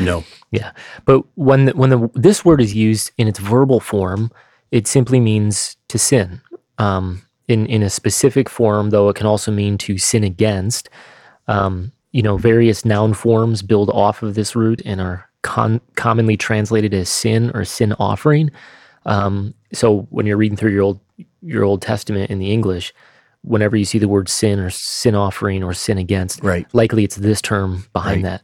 no. 0.00 0.24
yeah, 0.50 0.72
but 1.04 1.24
when 1.36 1.66
the, 1.66 1.72
when 1.72 1.90
the, 1.90 2.10
this 2.14 2.44
word 2.44 2.60
is 2.60 2.74
used 2.74 3.12
in 3.16 3.28
its 3.28 3.38
verbal 3.38 3.80
form, 3.80 4.30
it 4.70 4.86
simply 4.86 5.20
means 5.20 5.76
to 5.88 5.98
sin. 5.98 6.40
Um, 6.78 7.22
in 7.50 7.66
in 7.66 7.82
a 7.82 7.90
specific 7.90 8.48
form, 8.48 8.90
though, 8.90 9.08
it 9.08 9.16
can 9.16 9.26
also 9.26 9.50
mean 9.50 9.78
to 9.78 9.98
sin 9.98 10.24
against. 10.24 10.88
Um, 11.48 11.92
you 12.12 12.22
know, 12.22 12.36
various 12.36 12.84
noun 12.84 13.14
forms 13.14 13.62
build 13.62 13.88
off 13.90 14.22
of 14.22 14.34
this 14.34 14.56
root 14.56 14.82
and 14.84 15.00
are 15.00 15.28
con- 15.42 15.80
commonly 15.96 16.36
translated 16.36 16.92
as 16.92 17.08
sin 17.08 17.50
or 17.54 17.64
sin 17.64 17.92
offering. 17.94 18.50
Um, 19.06 19.54
so 19.72 20.06
when 20.10 20.26
you're 20.26 20.36
reading 20.36 20.56
through 20.56 20.72
your 20.72 20.82
old 20.82 21.00
your 21.42 21.64
Old 21.64 21.80
Testament 21.82 22.30
in 22.30 22.38
the 22.38 22.52
English, 22.52 22.92
whenever 23.42 23.76
you 23.76 23.84
see 23.84 23.98
the 23.98 24.08
word 24.08 24.28
sin 24.28 24.58
or 24.58 24.68
sin 24.70 25.14
offering 25.14 25.62
or 25.64 25.72
sin 25.72 25.96
against, 25.98 26.42
Right. 26.42 26.66
likely 26.74 27.04
it's 27.04 27.16
this 27.16 27.40
term 27.40 27.84
behind 27.94 28.24
Right. 28.24 28.30
that. 28.30 28.42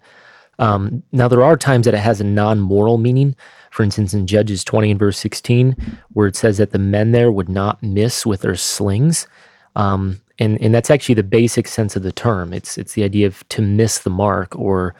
Um, 0.58 1.02
now 1.12 1.28
there 1.28 1.42
are 1.44 1.56
times 1.58 1.84
that 1.84 1.92
it 1.94 1.98
has 1.98 2.20
a 2.20 2.24
non-moral 2.24 2.96
meaning. 2.96 3.36
For 3.76 3.82
instance, 3.82 4.14
in 4.14 4.26
Judges 4.26 4.64
20 4.64 4.92
and 4.92 4.98
verse 4.98 5.18
16, 5.18 5.76
where 6.14 6.26
it 6.26 6.34
says 6.34 6.56
that 6.56 6.70
the 6.70 6.78
men 6.78 7.12
there 7.12 7.30
would 7.30 7.50
not 7.50 7.82
miss 7.82 8.24
with 8.24 8.40
their 8.40 8.56
slings. 8.56 9.28
Um, 9.74 10.22
and, 10.38 10.58
and 10.62 10.74
that's 10.74 10.90
actually 10.90 11.16
the 11.16 11.22
basic 11.22 11.68
sense 11.68 11.94
of 11.94 12.02
the 12.02 12.10
term. 12.10 12.54
It's, 12.54 12.78
it's 12.78 12.94
the 12.94 13.02
idea 13.04 13.26
of 13.26 13.46
to 13.50 13.60
miss 13.60 13.98
the 13.98 14.08
mark 14.08 14.56
or 14.56 14.94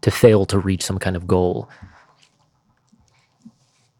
to 0.00 0.10
fail 0.10 0.46
to 0.46 0.58
reach 0.58 0.82
some 0.82 0.98
kind 0.98 1.16
of 1.16 1.26
goal. 1.26 1.68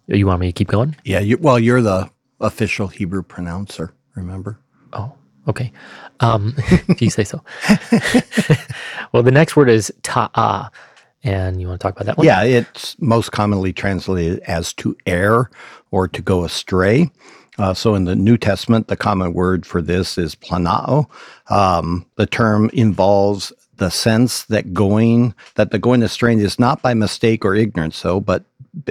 You 0.06 0.26
want 0.26 0.40
me 0.40 0.46
to 0.46 0.52
keep 0.54 0.68
going? 0.68 0.96
Yeah. 1.04 1.20
You, 1.20 1.36
well, 1.36 1.58
you're 1.58 1.82
the 1.82 2.08
official 2.40 2.86
Hebrew 2.88 3.22
pronouncer, 3.22 3.92
remember? 4.14 4.58
Oh, 4.94 5.12
okay. 5.48 5.70
Um, 6.20 6.54
if 6.88 7.02
you 7.02 7.10
say 7.10 7.24
so. 7.24 7.44
well, 9.12 9.22
the 9.22 9.30
next 9.30 9.54
word 9.54 9.68
is 9.68 9.92
ta'ah. 10.00 10.70
And 11.24 11.60
you 11.60 11.68
want 11.68 11.80
to 11.80 11.84
talk 11.84 11.94
about 11.94 12.06
that 12.06 12.18
one? 12.18 12.26
Yeah, 12.26 12.42
it's 12.42 13.00
most 13.00 13.32
commonly 13.32 13.72
translated 13.72 14.40
as 14.40 14.72
to 14.74 14.96
err 15.06 15.50
or 15.90 16.06
to 16.06 16.20
go 16.20 16.44
astray. 16.44 17.10
Uh, 17.58 17.72
so 17.72 17.94
in 17.94 18.04
the 18.04 18.14
New 18.14 18.36
Testament, 18.36 18.88
the 18.88 18.96
common 18.96 19.32
word 19.32 19.64
for 19.64 19.80
this 19.80 20.18
is 20.18 20.34
planao. 20.34 21.06
Um, 21.48 22.04
the 22.16 22.26
term 22.26 22.68
involves 22.74 23.52
the 23.76 23.90
sense 23.90 24.44
that 24.44 24.72
going 24.72 25.34
that 25.54 25.70
the 25.70 25.78
going 25.78 26.02
astray 26.02 26.34
is 26.36 26.58
not 26.58 26.82
by 26.82 26.94
mistake 26.94 27.44
or 27.44 27.54
ignorance, 27.54 27.96
so 27.96 28.20
but 28.20 28.44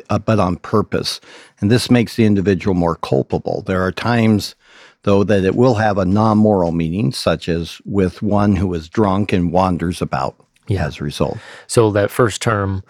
uh, 0.10 0.20
but 0.20 0.40
on 0.40 0.58
purpose, 0.58 1.20
and 1.60 1.70
this 1.70 1.92
makes 1.92 2.16
the 2.16 2.26
individual 2.26 2.74
more 2.74 2.96
culpable. 2.96 3.62
There 3.62 3.82
are 3.82 3.92
times 3.92 4.56
though 5.04 5.24
that 5.26 5.44
it 5.44 5.56
will 5.56 5.76
have 5.76 5.98
a 5.98 6.06
non-moral 6.06 6.72
meaning, 6.72 7.12
such 7.12 7.50
as 7.50 7.82
with 7.86 8.22
one 8.22 8.56
who 8.56 8.74
is 8.74 8.90
drunk 8.90 9.34
and 9.34 9.52
wanders 9.52 10.02
about 10.02 10.36
yeah. 10.68 10.86
as 10.86 11.00
a 11.00 11.04
result. 11.04 11.38
So 11.68 11.92
that 11.92 12.12
first 12.12 12.42
term, 12.42 12.84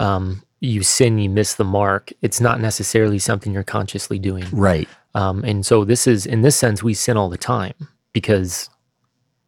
um, 0.00 0.42
you 0.60 0.82
sin, 0.82 1.18
you 1.18 1.28
miss 1.28 1.54
the 1.54 1.64
mark. 1.64 2.12
It's 2.22 2.40
not 2.40 2.60
necessarily 2.60 3.18
something 3.18 3.52
you're 3.52 3.62
consciously 3.62 4.18
doing, 4.18 4.46
right? 4.52 4.88
Um, 5.14 5.44
and 5.44 5.64
so 5.64 5.84
this 5.84 6.06
is, 6.06 6.26
in 6.26 6.42
this 6.42 6.56
sense, 6.56 6.82
we 6.82 6.94
sin 6.94 7.16
all 7.16 7.28
the 7.28 7.38
time 7.38 7.74
because, 8.12 8.68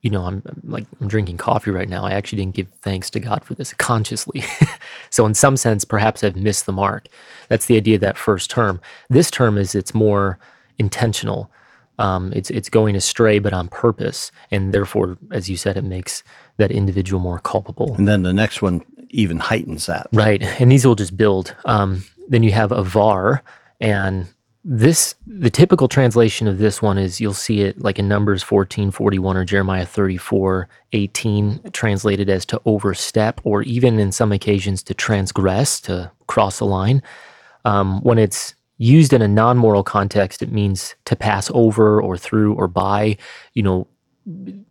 you 0.02 0.10
know, 0.10 0.24
I'm, 0.24 0.42
I'm 0.46 0.62
like 0.64 0.86
I'm 1.00 1.08
drinking 1.08 1.38
coffee 1.38 1.70
right 1.70 1.88
now. 1.88 2.04
I 2.04 2.12
actually 2.12 2.38
didn't 2.38 2.54
give 2.54 2.68
thanks 2.82 3.10
to 3.10 3.20
God 3.20 3.44
for 3.44 3.54
this 3.54 3.72
consciously. 3.78 4.44
so 5.10 5.26
in 5.26 5.34
some 5.34 5.56
sense, 5.56 5.84
perhaps 5.84 6.22
I've 6.22 6.36
missed 6.36 6.66
the 6.66 6.72
mark. 6.72 7.08
That's 7.48 7.66
the 7.66 7.76
idea 7.76 7.96
of 7.96 8.02
that 8.02 8.18
first 8.18 8.50
term. 8.50 8.80
This 9.08 9.30
term 9.30 9.58
is 9.58 9.74
it's 9.74 9.94
more 9.94 10.38
intentional. 10.78 11.50
Um, 11.98 12.32
it's 12.34 12.50
it's 12.50 12.68
going 12.68 12.94
astray, 12.94 13.38
but 13.38 13.54
on 13.54 13.68
purpose, 13.68 14.30
and 14.50 14.74
therefore, 14.74 15.16
as 15.30 15.48
you 15.48 15.56
said, 15.56 15.78
it 15.78 15.84
makes 15.84 16.22
that 16.58 16.70
individual 16.70 17.20
more 17.20 17.38
culpable. 17.40 17.94
And 17.96 18.08
then 18.08 18.22
the 18.22 18.32
next 18.32 18.62
one 18.62 18.84
even 19.10 19.38
heightens 19.38 19.86
that. 19.86 20.08
Right, 20.12 20.42
and 20.60 20.70
these 20.70 20.86
will 20.86 20.94
just 20.94 21.16
build. 21.16 21.54
Um, 21.64 22.04
then 22.28 22.42
you 22.42 22.52
have 22.52 22.72
avar, 22.72 23.42
and 23.80 24.26
this 24.64 25.14
the 25.26 25.50
typical 25.50 25.86
translation 25.86 26.48
of 26.48 26.58
this 26.58 26.82
one 26.82 26.98
is 26.98 27.20
you'll 27.20 27.34
see 27.34 27.60
it 27.60 27.80
like 27.80 28.00
in 28.00 28.08
Numbers 28.08 28.42
14, 28.42 28.90
41 28.90 29.36
or 29.36 29.44
Jeremiah 29.44 29.86
34, 29.86 30.68
18, 30.92 31.70
translated 31.72 32.28
as 32.28 32.44
to 32.46 32.60
overstep, 32.64 33.40
or 33.44 33.62
even 33.62 34.00
in 34.00 34.10
some 34.10 34.32
occasions 34.32 34.82
to 34.84 34.94
transgress, 34.94 35.80
to 35.82 36.10
cross 36.26 36.58
a 36.58 36.64
line. 36.64 37.00
Um, 37.64 38.00
when 38.02 38.18
it's 38.18 38.54
used 38.78 39.12
in 39.12 39.22
a 39.22 39.28
non-moral 39.28 39.82
context 39.82 40.42
it 40.42 40.52
means 40.52 40.94
to 41.06 41.16
pass 41.16 41.50
over 41.54 42.00
or 42.00 42.18
through 42.18 42.54
or 42.54 42.68
by 42.68 43.16
you 43.54 43.62
know 43.62 43.86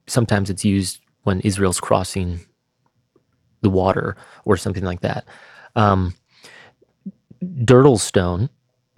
sometimes 0.07 0.49
it's 0.49 0.63
used 0.63 0.99
when 1.25 1.41
israel's 1.41 1.81
crossing 1.81 2.39
the 3.61 3.69
water 3.69 4.15
or 4.45 4.57
something 4.57 4.85
like 4.85 5.01
that 5.01 5.25
um, 5.75 6.15
Stone, 7.97 8.49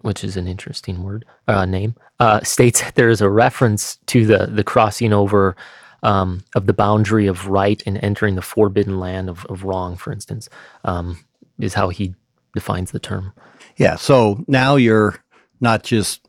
which 0.01 0.23
is 0.23 0.37
an 0.37 0.47
interesting 0.47 1.03
word 1.03 1.25
uh, 1.47 1.65
name, 1.65 1.95
uh, 2.19 2.41
states 2.41 2.81
that 2.81 2.95
there 2.95 3.09
is 3.09 3.21
a 3.21 3.29
reference 3.29 3.97
to 4.07 4.25
the 4.25 4.47
the 4.47 4.63
crossing 4.63 5.13
over 5.13 5.55
um, 6.03 6.43
of 6.55 6.65
the 6.67 6.73
boundary 6.73 7.27
of 7.27 7.47
right 7.47 7.81
and 7.85 7.97
entering 8.03 8.35
the 8.35 8.41
forbidden 8.41 8.99
land 8.99 9.29
of, 9.29 9.45
of 9.47 9.63
wrong, 9.63 9.97
for 9.97 10.11
instance, 10.11 10.47
um, 10.85 11.25
is 11.59 11.73
how 11.73 11.89
he 11.89 12.13
defines 12.53 12.91
the 12.91 12.99
term. 12.99 13.33
Yeah. 13.77 13.95
So 13.95 14.43
now 14.47 14.75
you're 14.75 15.23
not 15.59 15.83
just 15.83 16.26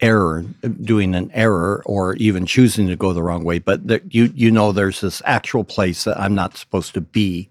error 0.00 0.44
doing 0.82 1.14
an 1.14 1.30
error 1.32 1.82
or 1.86 2.14
even 2.16 2.44
choosing 2.44 2.86
to 2.86 2.96
go 2.96 3.14
the 3.14 3.22
wrong 3.22 3.44
way 3.44 3.58
but 3.58 3.86
that 3.88 4.14
you 4.14 4.30
you 4.34 4.50
know 4.50 4.70
there's 4.70 5.00
this 5.00 5.22
actual 5.24 5.64
place 5.64 6.04
that 6.04 6.20
I'm 6.20 6.34
not 6.34 6.54
supposed 6.56 6.92
to 6.94 7.00
be 7.00 7.48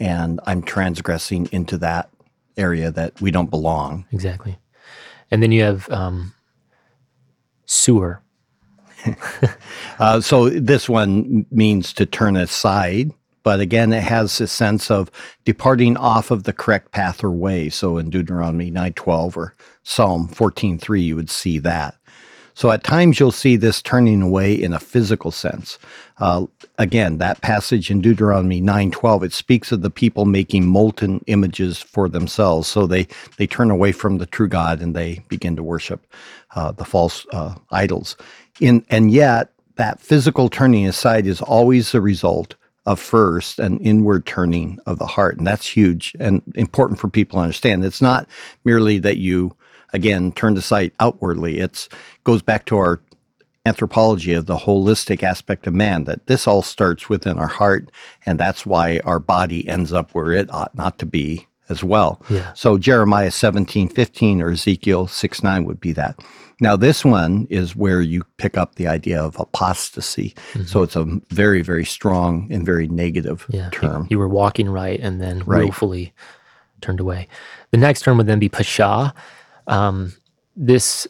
and 0.00 0.40
I'm 0.44 0.62
transgressing 0.62 1.48
into 1.52 1.78
that 1.78 2.10
area 2.56 2.90
that 2.90 3.20
we 3.20 3.30
don't 3.30 3.50
belong. 3.50 4.06
Exactly. 4.12 4.58
And 5.30 5.42
then 5.42 5.52
you 5.52 5.62
have 5.62 5.88
um, 5.90 6.34
sur. 7.66 8.20
Uh, 10.00 10.20
so 10.20 10.48
this 10.48 10.88
one 10.88 11.46
means 11.52 11.92
to 11.92 12.04
turn 12.04 12.36
aside 12.36 13.12
but 13.44 13.60
again, 13.60 13.92
it 13.92 14.02
has 14.02 14.40
a 14.40 14.48
sense 14.48 14.90
of 14.90 15.10
departing 15.44 15.96
off 15.96 16.32
of 16.32 16.42
the 16.42 16.52
correct 16.52 16.90
path 16.90 17.22
or 17.22 17.30
way. 17.30 17.68
So 17.68 17.98
in 17.98 18.10
Deuteronomy 18.10 18.70
9:12 18.72 19.36
or 19.36 19.54
Psalm 19.84 20.26
14:3, 20.26 21.00
you 21.00 21.14
would 21.14 21.30
see 21.30 21.58
that. 21.60 21.94
So 22.54 22.70
at 22.70 22.84
times 22.84 23.18
you'll 23.20 23.32
see 23.32 23.56
this 23.56 23.82
turning 23.82 24.22
away 24.22 24.54
in 24.54 24.72
a 24.72 24.78
physical 24.78 25.30
sense. 25.32 25.78
Uh, 26.18 26.46
again, 26.78 27.18
that 27.18 27.40
passage 27.42 27.90
in 27.90 28.00
Deuteronomy 28.00 28.62
9:12 28.62 29.24
it 29.24 29.32
speaks 29.32 29.72
of 29.72 29.82
the 29.82 29.90
people 29.90 30.24
making 30.24 30.66
molten 30.66 31.22
images 31.26 31.78
for 31.78 32.08
themselves. 32.08 32.66
So 32.66 32.86
they 32.86 33.06
they 33.36 33.46
turn 33.46 33.70
away 33.70 33.92
from 33.92 34.18
the 34.18 34.26
true 34.26 34.48
God 34.48 34.80
and 34.80 34.96
they 34.96 35.22
begin 35.28 35.54
to 35.56 35.62
worship 35.62 36.06
uh, 36.54 36.72
the 36.72 36.84
false 36.84 37.26
uh, 37.32 37.56
idols. 37.70 38.16
In 38.58 38.86
and 38.88 39.10
yet 39.10 39.50
that 39.76 40.00
physical 40.00 40.48
turning 40.48 40.86
aside 40.86 41.26
is 41.26 41.42
always 41.42 41.92
the 41.92 42.00
result 42.00 42.54
of 42.86 43.00
first 43.00 43.58
an 43.58 43.78
inward 43.78 44.26
turning 44.26 44.78
of 44.86 44.98
the 44.98 45.06
heart. 45.06 45.38
And 45.38 45.46
that's 45.46 45.66
huge 45.66 46.14
and 46.20 46.42
important 46.54 47.00
for 47.00 47.08
people 47.08 47.38
to 47.38 47.42
understand. 47.42 47.84
It's 47.84 48.02
not 48.02 48.28
merely 48.64 48.98
that 48.98 49.16
you, 49.16 49.56
again, 49.92 50.32
turn 50.32 50.54
the 50.54 50.62
sight 50.62 50.92
outwardly. 51.00 51.58
It 51.60 51.88
goes 52.24 52.42
back 52.42 52.66
to 52.66 52.76
our 52.76 53.00
anthropology 53.66 54.34
of 54.34 54.44
the 54.44 54.58
holistic 54.58 55.22
aspect 55.22 55.66
of 55.66 55.72
man, 55.72 56.04
that 56.04 56.26
this 56.26 56.46
all 56.46 56.60
starts 56.60 57.08
within 57.08 57.38
our 57.38 57.46
heart. 57.46 57.90
And 58.26 58.38
that's 58.38 58.66
why 58.66 59.00
our 59.04 59.18
body 59.18 59.66
ends 59.66 59.92
up 59.92 60.10
where 60.10 60.32
it 60.32 60.52
ought 60.52 60.74
not 60.74 60.98
to 60.98 61.06
be 61.06 61.46
as 61.68 61.82
well. 61.82 62.20
Yeah. 62.28 62.52
So 62.54 62.78
Jeremiah 62.78 63.30
17, 63.30 63.88
15 63.88 64.42
or 64.42 64.50
Ezekiel 64.50 65.06
6, 65.06 65.42
9 65.42 65.64
would 65.64 65.80
be 65.80 65.92
that. 65.92 66.20
Now, 66.60 66.76
this 66.76 67.04
one 67.04 67.46
is 67.50 67.74
where 67.74 68.00
you 68.00 68.22
pick 68.36 68.56
up 68.56 68.76
the 68.76 68.86
idea 68.86 69.20
of 69.20 69.38
apostasy. 69.40 70.34
Mm-hmm. 70.52 70.64
So 70.64 70.82
it's 70.82 70.96
a 70.96 71.04
very, 71.30 71.62
very 71.62 71.84
strong 71.84 72.48
and 72.50 72.64
very 72.64 72.86
negative 72.86 73.44
yeah, 73.48 73.70
term. 73.70 74.06
You, 74.08 74.18
were 74.18 74.28
walking 74.28 74.68
right 74.68 75.00
and 75.00 75.20
then 75.20 75.40
right. 75.40 75.64
willfully 75.64 76.14
turned 76.80 77.00
away. 77.00 77.28
The 77.72 77.78
next 77.78 78.02
term 78.02 78.18
would 78.18 78.26
then 78.26 78.38
be 78.38 78.48
pasha. 78.48 79.12
Um, 79.66 80.12
this 80.56 81.08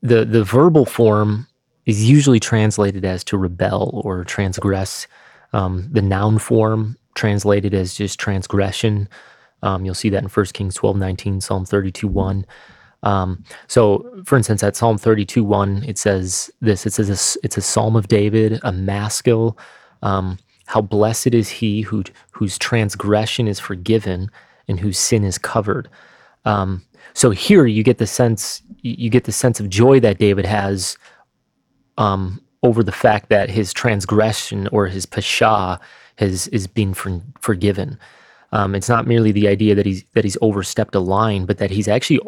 the 0.00 0.24
the 0.24 0.44
verbal 0.44 0.84
form 0.86 1.48
is 1.86 2.08
usually 2.08 2.38
translated 2.38 3.04
as 3.04 3.24
to 3.24 3.36
rebel 3.36 4.00
or 4.04 4.22
transgress. 4.24 5.08
Um, 5.52 5.88
the 5.90 6.02
noun 6.02 6.38
form 6.38 6.96
translated 7.14 7.74
as 7.74 7.94
just 7.94 8.20
transgression. 8.20 9.08
Um, 9.62 9.84
you'll 9.84 9.94
see 9.94 10.08
that 10.10 10.22
in 10.22 10.28
1 10.28 10.46
Kings 10.46 10.74
12, 10.74 10.96
19, 10.96 11.40
Psalm 11.40 11.64
32, 11.64 12.06
1. 12.08 12.46
Um, 13.02 13.44
so, 13.66 14.22
for 14.24 14.36
instance, 14.36 14.62
at 14.62 14.76
Psalm 14.76 14.98
32 14.98 15.44
1, 15.44 15.84
it 15.86 15.98
says 15.98 16.50
this 16.60 16.84
it 16.84 16.92
says, 16.92 17.38
It's 17.42 17.56
a 17.56 17.62
psalm 17.62 17.96
of 17.96 18.08
David, 18.08 18.60
a 18.62 18.72
maskil. 18.72 19.56
Um, 20.02 20.38
how 20.66 20.82
blessed 20.82 21.28
is 21.28 21.48
he 21.48 21.80
who, 21.82 22.04
whose 22.32 22.58
transgression 22.58 23.48
is 23.48 23.58
forgiven 23.58 24.30
and 24.68 24.78
whose 24.78 24.98
sin 24.98 25.24
is 25.24 25.38
covered. 25.38 25.88
Um, 26.44 26.84
so 27.14 27.30
here 27.30 27.66
you 27.66 27.82
get 27.82 27.98
the 27.98 28.06
sense 28.06 28.62
you 28.82 29.10
get 29.10 29.24
the 29.24 29.32
sense 29.32 29.58
of 29.58 29.68
joy 29.68 29.98
that 30.00 30.18
David 30.18 30.46
has 30.46 30.96
um, 31.96 32.40
over 32.62 32.82
the 32.82 32.92
fact 32.92 33.28
that 33.28 33.50
his 33.50 33.72
transgression 33.72 34.68
or 34.68 34.86
his 34.86 35.04
pasha 35.04 35.80
has 36.16 36.48
is 36.48 36.66
being 36.66 36.94
for, 36.94 37.20
forgiven. 37.40 37.98
Um, 38.52 38.74
it's 38.74 38.88
not 38.88 39.06
merely 39.06 39.32
the 39.32 39.48
idea 39.48 39.74
that 39.74 39.86
he's 39.86 40.04
that 40.14 40.24
he's 40.24 40.38
overstepped 40.40 40.94
a 40.94 41.00
line, 41.00 41.44
but 41.44 41.58
that 41.58 41.70
he's 41.70 41.88
actually 41.88 42.20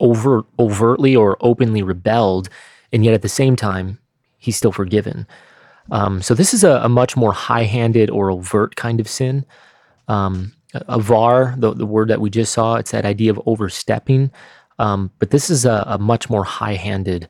over 0.00 0.44
overtly 0.58 1.14
or 1.14 1.36
openly 1.40 1.82
rebelled, 1.82 2.48
and 2.92 3.04
yet 3.04 3.14
at 3.14 3.22
the 3.22 3.28
same 3.28 3.56
time, 3.56 3.98
he's 4.38 4.56
still 4.56 4.72
forgiven. 4.72 5.26
Um, 5.90 6.22
so 6.22 6.34
this 6.34 6.52
is 6.52 6.64
a, 6.64 6.80
a, 6.82 6.88
much 6.88 7.16
more 7.16 7.32
high-handed 7.32 8.10
or 8.10 8.30
overt 8.30 8.76
kind 8.76 8.98
of 8.98 9.08
sin. 9.08 9.44
Um, 10.08 10.52
avar, 10.88 11.54
the, 11.56 11.74
the 11.74 11.86
word 11.86 12.08
that 12.08 12.20
we 12.20 12.30
just 12.30 12.52
saw, 12.52 12.74
it's 12.74 12.90
that 12.90 13.04
idea 13.04 13.30
of 13.30 13.40
overstepping. 13.46 14.30
Um, 14.78 15.10
but 15.18 15.30
this 15.30 15.48
is 15.48 15.64
a, 15.64 15.84
a, 15.86 15.98
much 15.98 16.28
more 16.28 16.44
high-handed 16.44 17.28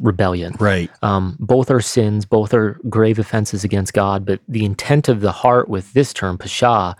rebellion. 0.00 0.54
Right. 0.60 0.90
Um, 1.02 1.36
both 1.40 1.70
are 1.70 1.80
sins, 1.80 2.24
both 2.24 2.54
are 2.54 2.78
grave 2.88 3.18
offenses 3.18 3.64
against 3.64 3.92
God. 3.92 4.24
But 4.24 4.40
the 4.48 4.64
intent 4.64 5.08
of 5.08 5.20
the 5.20 5.32
heart 5.32 5.68
with 5.68 5.92
this 5.92 6.12
term, 6.12 6.38
pasha, 6.38 6.96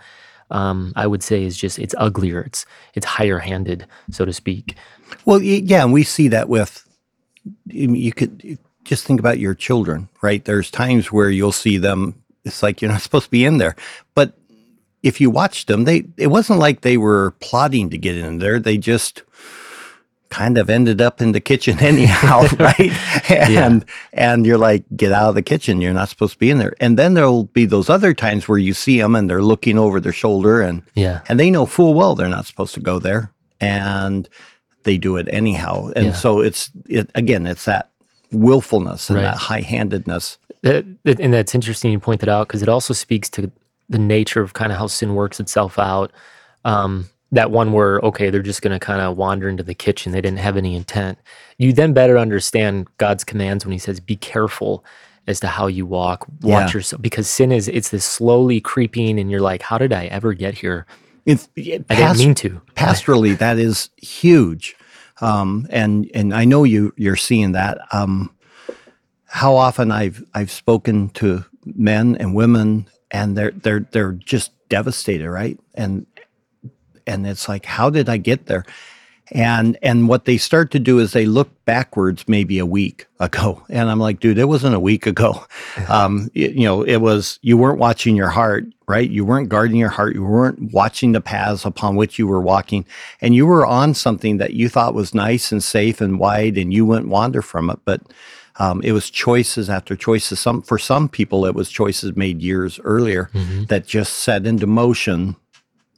um, 0.51 0.93
I 0.95 1.07
would 1.07 1.23
say 1.23 1.43
is 1.43 1.57
just 1.57 1.79
it's 1.79 1.95
uglier. 1.97 2.41
It's 2.41 2.65
it's 2.93 3.05
higher 3.05 3.39
handed, 3.39 3.85
so 4.11 4.25
to 4.25 4.33
speak. 4.33 4.75
Well, 5.25 5.41
yeah, 5.41 5.83
and 5.83 5.93
we 5.93 6.03
see 6.03 6.27
that 6.29 6.49
with 6.49 6.83
you 7.65 8.11
could 8.11 8.57
just 8.83 9.05
think 9.05 9.19
about 9.19 9.39
your 9.39 9.53
children, 9.53 10.09
right? 10.21 10.43
There's 10.43 10.71
times 10.71 11.11
where 11.11 11.29
you'll 11.29 11.51
see 11.51 11.77
them. 11.77 12.23
It's 12.45 12.63
like 12.63 12.81
you're 12.81 12.91
not 12.91 13.01
supposed 13.03 13.25
to 13.25 13.31
be 13.31 13.45
in 13.45 13.57
there, 13.57 13.75
but 14.15 14.37
if 15.03 15.21
you 15.21 15.29
watched 15.29 15.67
them, 15.67 15.83
they 15.83 16.05
it 16.17 16.27
wasn't 16.27 16.59
like 16.59 16.81
they 16.81 16.97
were 16.97 17.31
plotting 17.39 17.89
to 17.89 17.97
get 17.97 18.17
in 18.17 18.39
there. 18.39 18.59
They 18.59 18.77
just 18.77 19.23
kind 20.29 20.57
of 20.57 20.69
ended 20.69 21.01
up 21.01 21.21
in 21.21 21.31
the 21.31 21.39
kitchen 21.39 21.79
anyhow, 21.81 22.45
right? 22.59 22.91
and 23.29 23.53
yeah. 23.53 23.79
and 24.13 24.45
you're 24.45 24.57
like, 24.57 24.83
get 24.95 25.11
out 25.11 25.29
of 25.29 25.35
the 25.35 25.41
kitchen. 25.41 25.81
You're 25.81 25.93
not 25.93 26.09
supposed 26.09 26.33
to 26.33 26.39
be 26.39 26.49
in 26.49 26.57
there. 26.57 26.73
And 26.79 26.97
then 26.97 27.13
there'll 27.13 27.45
be 27.45 27.65
those 27.65 27.89
other 27.89 28.13
times 28.13 28.47
where 28.47 28.57
you 28.57 28.73
see 28.73 28.99
them 28.99 29.15
and 29.15 29.29
they're 29.29 29.41
looking 29.41 29.77
over 29.77 29.99
their 29.99 30.11
shoulder 30.11 30.61
and 30.61 30.83
yeah, 30.95 31.21
and 31.29 31.39
they 31.39 31.49
know 31.49 31.65
full 31.65 31.93
well 31.93 32.15
they're 32.15 32.29
not 32.29 32.45
supposed 32.45 32.73
to 32.75 32.79
go 32.79 32.99
there, 32.99 33.31
and 33.59 34.27
they 34.83 34.97
do 34.97 35.17
it 35.17 35.27
anyhow. 35.31 35.91
And 35.95 36.07
yeah. 36.07 36.13
so 36.13 36.41
it's 36.41 36.71
it 36.87 37.09
again, 37.15 37.45
it's 37.45 37.65
that 37.65 37.91
willfulness 38.31 39.09
and 39.09 39.17
right. 39.17 39.23
that 39.23 39.37
high 39.37 39.61
handedness. 39.61 40.37
and 40.63 40.97
that's 41.03 41.55
interesting 41.55 41.91
you 41.91 41.99
point 41.99 42.19
that 42.21 42.29
out 42.29 42.47
because 42.47 42.61
it 42.61 42.69
also 42.69 42.93
speaks 42.93 43.29
to 43.29 43.51
the 43.89 43.99
nature 43.99 44.41
of 44.41 44.53
kind 44.53 44.71
of 44.71 44.77
how 44.77 44.87
sin 44.87 45.15
works 45.15 45.39
itself 45.39 45.79
out. 45.79 46.11
Um, 46.65 47.09
that 47.31 47.51
one 47.51 47.73
where 47.73 47.99
okay 47.99 48.29
they're 48.29 48.41
just 48.41 48.61
going 48.61 48.77
to 48.77 48.85
kind 48.85 49.01
of 49.01 49.17
wander 49.17 49.49
into 49.49 49.63
the 49.63 49.75
kitchen 49.75 50.11
they 50.11 50.21
didn't 50.21 50.39
have 50.39 50.57
any 50.57 50.75
intent 50.75 51.17
you 51.57 51.73
then 51.73 51.93
better 51.93 52.17
understand 52.17 52.87
god's 52.97 53.23
commands 53.23 53.65
when 53.65 53.71
he 53.71 53.79
says 53.79 53.99
be 53.99 54.15
careful 54.15 54.83
as 55.27 55.39
to 55.41 55.47
how 55.47 55.67
you 55.67 55.85
walk 55.85 56.25
watch 56.41 56.69
yeah. 56.69 56.73
yourself 56.77 57.01
because 57.01 57.29
sin 57.29 57.51
is 57.51 57.67
it's 57.67 57.89
this 57.89 58.05
slowly 58.05 58.59
creeping 58.61 59.19
and 59.19 59.29
you're 59.29 59.41
like 59.41 59.61
how 59.61 59.77
did 59.77 59.93
i 59.93 60.05
ever 60.05 60.33
get 60.33 60.55
here? 60.55 60.85
It's, 61.25 61.49
it, 61.57 61.85
i 61.89 61.95
didn't 61.95 62.17
mean 62.17 62.35
to. 62.35 62.61
pastorally 62.75 63.37
that 63.37 63.59
is 63.59 63.89
huge. 63.97 64.75
Um, 65.19 65.67
and 65.69 66.09
and 66.13 66.33
i 66.33 66.45
know 66.45 66.63
you 66.63 66.93
you're 66.95 67.17
seeing 67.17 67.51
that. 67.51 67.79
Um, 67.91 68.33
how 69.25 69.55
often 69.55 69.91
i've 69.91 70.23
i've 70.33 70.49
spoken 70.49 71.09
to 71.09 71.43
men 71.65 72.15
and 72.15 72.33
women 72.33 72.87
and 73.11 73.37
they're 73.37 73.51
they're 73.51 73.81
they're 73.91 74.13
just 74.13 74.51
devastated 74.69 75.29
right? 75.29 75.59
And 75.75 76.05
and 77.07 77.25
it's 77.25 77.47
like 77.47 77.65
how 77.65 77.89
did 77.89 78.09
i 78.09 78.17
get 78.17 78.45
there? 78.45 78.65
And 79.31 79.77
and 79.81 80.07
what 80.07 80.23
they 80.23 80.37
start 80.37 80.71
to 80.71 80.79
do 80.79 80.99
is 80.99 81.11
they 81.11 81.25
look 81.25 81.49
backwards 81.65 82.25
maybe 82.29 82.59
a 82.59 82.65
week 82.65 83.07
ago. 83.19 83.61
And 83.69 83.89
i'm 83.89 83.99
like 83.99 84.19
dude 84.19 84.37
it 84.37 84.45
wasn't 84.45 84.75
a 84.75 84.79
week 84.79 85.05
ago. 85.05 85.45
Um, 85.89 86.29
you, 86.33 86.47
you 86.49 86.63
know 86.63 86.81
it 86.81 86.97
was 86.97 87.39
you 87.41 87.57
weren't 87.57 87.79
watching 87.79 88.15
your 88.15 88.29
heart 88.29 88.65
right? 88.87 89.09
You 89.09 89.25
weren't 89.25 89.49
guarding 89.49 89.77
your 89.77 89.89
heart. 89.89 90.15
You 90.15 90.23
weren't 90.23 90.71
watching 90.71 91.11
the 91.11 91.21
paths 91.21 91.65
upon 91.65 91.95
which 91.97 92.17
you 92.17 92.25
were 92.25 92.41
walking. 92.41 92.85
And 93.19 93.35
you 93.35 93.45
were 93.45 93.65
on 93.65 93.93
something 93.93 94.37
that 94.37 94.53
you 94.53 94.69
thought 94.69 94.93
was 94.93 95.13
nice 95.13 95.51
and 95.51 95.61
safe 95.61 95.99
and 95.99 96.19
wide 96.19 96.57
and 96.57 96.73
you 96.73 96.85
wouldn't 96.85 97.09
wander 97.09 97.41
from 97.41 97.69
it. 97.69 97.79
But 97.83 98.01
um, 98.59 98.81
it 98.81 98.93
was 98.93 99.09
choices 99.09 99.69
after 99.69 99.95
choices. 99.95 100.39
Some 100.39 100.61
for 100.61 100.77
some 100.77 101.09
people 101.09 101.45
it 101.45 101.53
was 101.53 101.69
choices 101.69 102.15
made 102.15 102.41
years 102.41 102.79
earlier 102.83 103.29
mm-hmm. 103.33 103.65
that 103.65 103.85
just 103.85 104.13
set 104.13 104.47
into 104.47 104.65
motion 104.65 105.35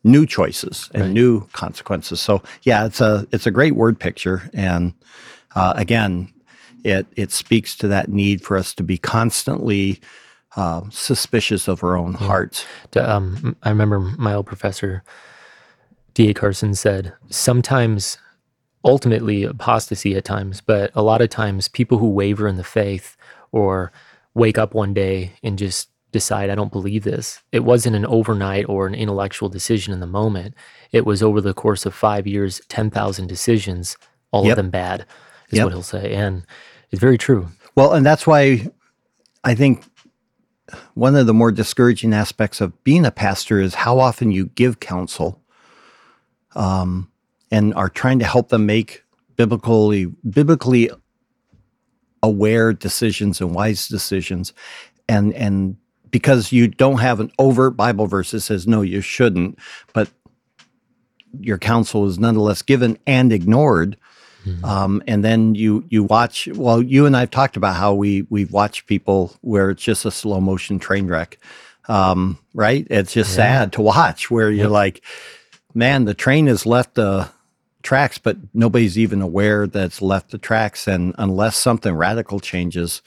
new 0.04 0.26
choices 0.26 0.90
and 0.94 1.04
right. 1.04 1.12
new 1.12 1.46
consequences. 1.48 2.22
So 2.22 2.42
yeah, 2.64 2.86
it's 2.86 3.02
a 3.02 3.28
it's 3.32 3.48
a 3.48 3.52
great 3.52 3.76
word 3.76 4.00
picture, 4.00 4.50
and 4.54 4.94
uh, 5.56 5.74
again, 5.76 6.34
it 6.84 7.08
it 7.16 7.32
speaks 7.32 7.76
to 7.78 7.88
that 7.88 8.10
need 8.10 8.42
for 8.42 8.58
us 8.58 8.74
to 8.76 8.84
be 8.84 8.98
constantly 8.98 10.00
uh, 10.56 10.82
suspicious 10.90 11.68
of 11.68 11.84
our 11.84 11.98
own 11.98 12.14
yeah. 12.14 12.28
hearts. 12.28 12.66
Um, 12.96 13.56
I 13.64 13.70
remember 13.70 14.00
my 14.00 14.34
old 14.34 14.46
professor, 14.46 15.04
D.A. 16.14 16.34
Carson, 16.34 16.76
said 16.76 17.14
sometimes. 17.30 18.18
Ultimately, 18.86 19.44
apostasy 19.44 20.16
at 20.16 20.24
times, 20.24 20.62
but 20.62 20.90
a 20.96 21.04
lot 21.04 21.22
of 21.22 21.28
times, 21.30 21.68
people 21.68 21.98
who 21.98 22.08
waver 22.08 22.48
in 22.48 22.56
the 22.56 22.64
faith 22.64 23.18
or 23.52 23.92
wake 24.34 24.58
up 24.58 24.74
one 24.74 24.94
day 24.94 25.34
and 25.44 25.58
just 25.58 25.90
decide 26.12 26.50
I 26.50 26.56
don't 26.56 26.72
believe 26.72 27.04
this. 27.04 27.42
It 27.52 27.64
wasn't 27.64 27.96
an 27.96 28.06
overnight 28.06 28.68
or 28.68 28.88
an 28.88 28.96
intellectual 28.96 29.50
decision 29.50 29.94
in 29.94 30.00
the 30.00 30.08
moment. 30.08 30.56
It 30.92 31.06
was 31.06 31.22
over 31.22 31.42
the 31.42 31.54
course 31.54 31.86
of 31.86 31.94
five 31.94 32.26
years, 32.26 32.62
10,000 32.70 33.28
decisions, 33.28 33.98
all 34.32 34.46
yep. 34.46 34.54
of 34.54 34.58
them 34.58 34.70
bad, 34.70 35.06
is 35.50 35.58
yep. 35.58 35.66
what 35.66 35.74
he'll 35.74 35.84
say. 35.84 36.14
And 36.14 36.46
it's 36.92 37.00
very 37.00 37.18
true. 37.18 37.50
Well, 37.76 37.94
and 37.94 38.06
that's 38.06 38.26
why 38.26 38.68
I 39.44 39.56
think 39.56 39.84
one 40.94 41.16
of 41.16 41.28
the 41.28 41.34
more 41.34 41.52
discouraging 41.52 42.14
aspects 42.14 42.62
of 42.62 42.84
being 42.84 43.06
a 43.06 43.12
pastor 43.12 43.60
is 43.60 43.76
how 43.76 44.00
often 44.00 44.32
you 44.32 44.48
give 44.48 44.80
counsel 44.80 45.42
um, 46.56 47.12
and 47.52 47.74
are 47.76 47.90
trying 47.90 48.20
to 48.20 48.26
help 48.26 48.50
them 48.50 48.66
make 48.66 49.04
biblically 49.36 50.06
biblically 50.30 50.90
aware 52.22 52.74
decisions 52.74 53.40
and 53.40 53.56
wise 53.56 53.88
decisions 53.88 54.54
and 55.08 55.34
and 55.34 55.78
because 56.12 56.52
you 56.52 56.68
don't 56.68 57.00
have 57.00 57.20
an 57.20 57.32
overt 57.40 57.78
Bible 57.78 58.08
verse 58.08 58.32
that 58.32 58.42
says, 58.42 58.68
no, 58.68 58.82
you 58.82 59.02
shouldn't, 59.02 59.58
but 59.94 60.10
your 61.40 61.58
counsel 61.58 62.08
is 62.08 62.20
nonetheless 62.20 62.62
given 62.62 62.98
and 63.06 63.32
ignored. 63.32 63.98
Mm-hmm. 64.46 64.66
Um, 64.66 65.04
and 65.06 65.24
then 65.24 65.54
you 65.54 65.84
you 65.90 66.04
watch. 66.04 66.48
Well, 66.48 66.82
you 66.82 67.06
and 67.06 67.16
I've 67.16 67.30
talked 67.30 67.58
about 67.58 67.76
how 67.76 67.94
we 67.94 68.26
we've 68.30 68.52
watched 68.52 68.88
people 68.88 69.36
where 69.42 69.70
it's 69.70 69.84
just 69.84 70.06
a 70.06 70.12
slow 70.12 70.40
motion 70.40 70.80
train 70.80 71.08
wreck, 71.08 71.38
um, 71.90 72.40
right? 72.54 72.88
It's 72.90 73.14
just 73.14 73.32
yeah. 73.32 73.36
sad 73.36 73.74
to 73.74 73.82
watch 73.82 74.32
where 74.32 74.50
you're 74.50 74.64
yep. 74.64 74.72
like, 74.72 75.04
man, 75.74 76.06
the 76.06 76.14
train 76.14 76.48
has 76.48 76.66
left 76.66 76.96
the 76.96 77.30
tracks, 77.84 78.18
but 78.18 78.38
nobody's 78.54 78.98
even 78.98 79.22
aware 79.22 79.68
that 79.68 79.86
it's 79.86 80.02
left 80.02 80.32
the 80.32 80.38
tracks. 80.38 80.88
And 80.88 81.14
unless 81.18 81.58
something 81.58 81.94
radical 81.94 82.40
changes, 82.40 83.02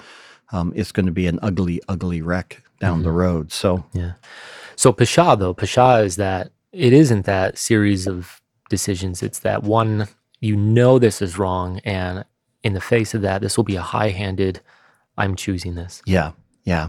um, 0.51 0.73
it's 0.77 0.93
going 0.93 1.07
to 1.07 1.13
be 1.13 1.27
an 1.27 1.39
ugly, 1.43 1.81
ugly 1.89 2.21
wreck 2.21 2.63
down 2.83 2.99
mm-hmm. 2.99 3.05
the 3.05 3.13
road. 3.13 3.53
So 3.53 3.85
yeah. 3.95 4.13
So 4.77 4.93
Pesha 4.93 5.39
though, 5.39 5.55
Pesha 5.55 6.05
is 6.05 6.17
that 6.17 6.51
it 6.73 6.93
isn't 6.93 7.25
that 7.25 7.57
series 7.57 8.07
of 8.07 8.43
decisions. 8.69 9.23
It's 9.23 9.39
that 9.39 9.63
one 9.63 10.09
you 10.41 10.57
know 10.57 10.99
this 10.99 11.23
is 11.23 11.39
wrong, 11.39 11.81
and 11.85 12.25
in 12.63 12.75
the 12.75 12.81
face 12.81 13.15
of 13.15 13.23
that, 13.23 13.41
this 13.41 13.57
will 13.57 13.65
be 13.65 13.77
a 13.77 13.83
high-handed. 13.83 14.61
I'm 15.17 15.37
choosing 15.37 15.77
this. 15.77 16.03
Yeah, 16.05 16.33
yeah. 16.65 16.89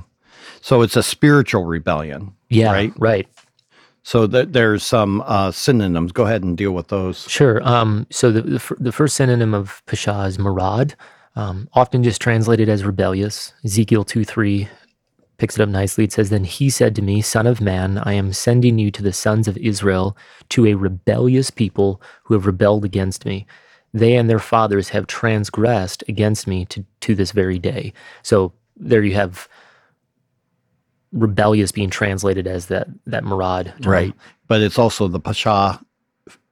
So 0.62 0.82
it's 0.82 0.96
a 0.96 1.04
spiritual 1.04 1.66
rebellion. 1.66 2.34
Yeah, 2.50 2.72
right, 2.72 2.94
right. 2.98 3.28
So 4.02 4.28
th- 4.28 4.50
there's 4.50 4.84
some 4.84 5.22
uh, 5.26 5.52
synonyms. 5.52 6.12
Go 6.12 6.24
ahead 6.24 6.44
and 6.44 6.58
deal 6.58 6.72
with 6.72 6.88
those. 6.88 7.28
Sure. 7.30 7.62
Um, 7.68 8.08
so 8.10 8.32
the, 8.32 8.42
the, 8.42 8.56
f- 8.56 8.72
the, 8.80 8.92
first 8.92 9.16
synonym 9.16 9.54
of 9.54 9.84
Pesha 9.86 10.28
is 10.28 10.38
marad, 10.38 10.96
um, 11.36 11.70
often 11.74 12.04
just 12.04 12.22
translated 12.22 12.70
as 12.70 12.84
rebellious. 12.84 13.54
Ezekiel 13.64 14.04
2 14.04 14.26
3 14.26 14.68
picks 15.44 15.60
it 15.60 15.62
up 15.62 15.68
nicely. 15.68 16.06
It 16.06 16.14
says, 16.14 16.30
Then 16.30 16.46
he 16.46 16.70
said 16.70 16.96
to 16.96 17.02
me, 17.02 17.22
Son 17.22 17.46
of 17.46 17.60
man, 17.60 17.98
I 17.98 18.14
am 18.14 18.32
sending 18.32 18.80
you 18.80 18.90
to 18.92 19.04
the 19.04 19.12
sons 19.12 19.50
of 19.50 19.58
Israel, 19.58 20.16
to 20.52 20.66
a 20.66 20.76
rebellious 20.76 21.52
people 21.52 22.02
who 22.24 22.34
have 22.34 22.46
rebelled 22.46 22.86
against 22.86 23.26
me. 23.26 23.46
They 23.94 24.16
and 24.16 24.30
their 24.30 24.40
fathers 24.40 24.88
have 24.90 25.06
transgressed 25.06 26.02
against 26.08 26.48
me 26.48 26.64
to, 26.68 26.86
to 27.02 27.14
this 27.14 27.34
very 27.34 27.60
day. 27.60 27.92
So 28.22 28.54
there 28.78 29.04
you 29.04 29.16
have 29.16 29.50
rebellious 31.12 31.74
being 31.74 31.90
translated 31.90 32.48
as 32.48 32.68
that 32.68 32.88
that 33.06 33.24
marad 33.24 33.66
term. 33.82 33.92
right 33.92 34.14
but 34.48 34.62
it's 34.62 34.80
also 34.80 35.08
the 35.08 35.20
pasha 35.20 35.80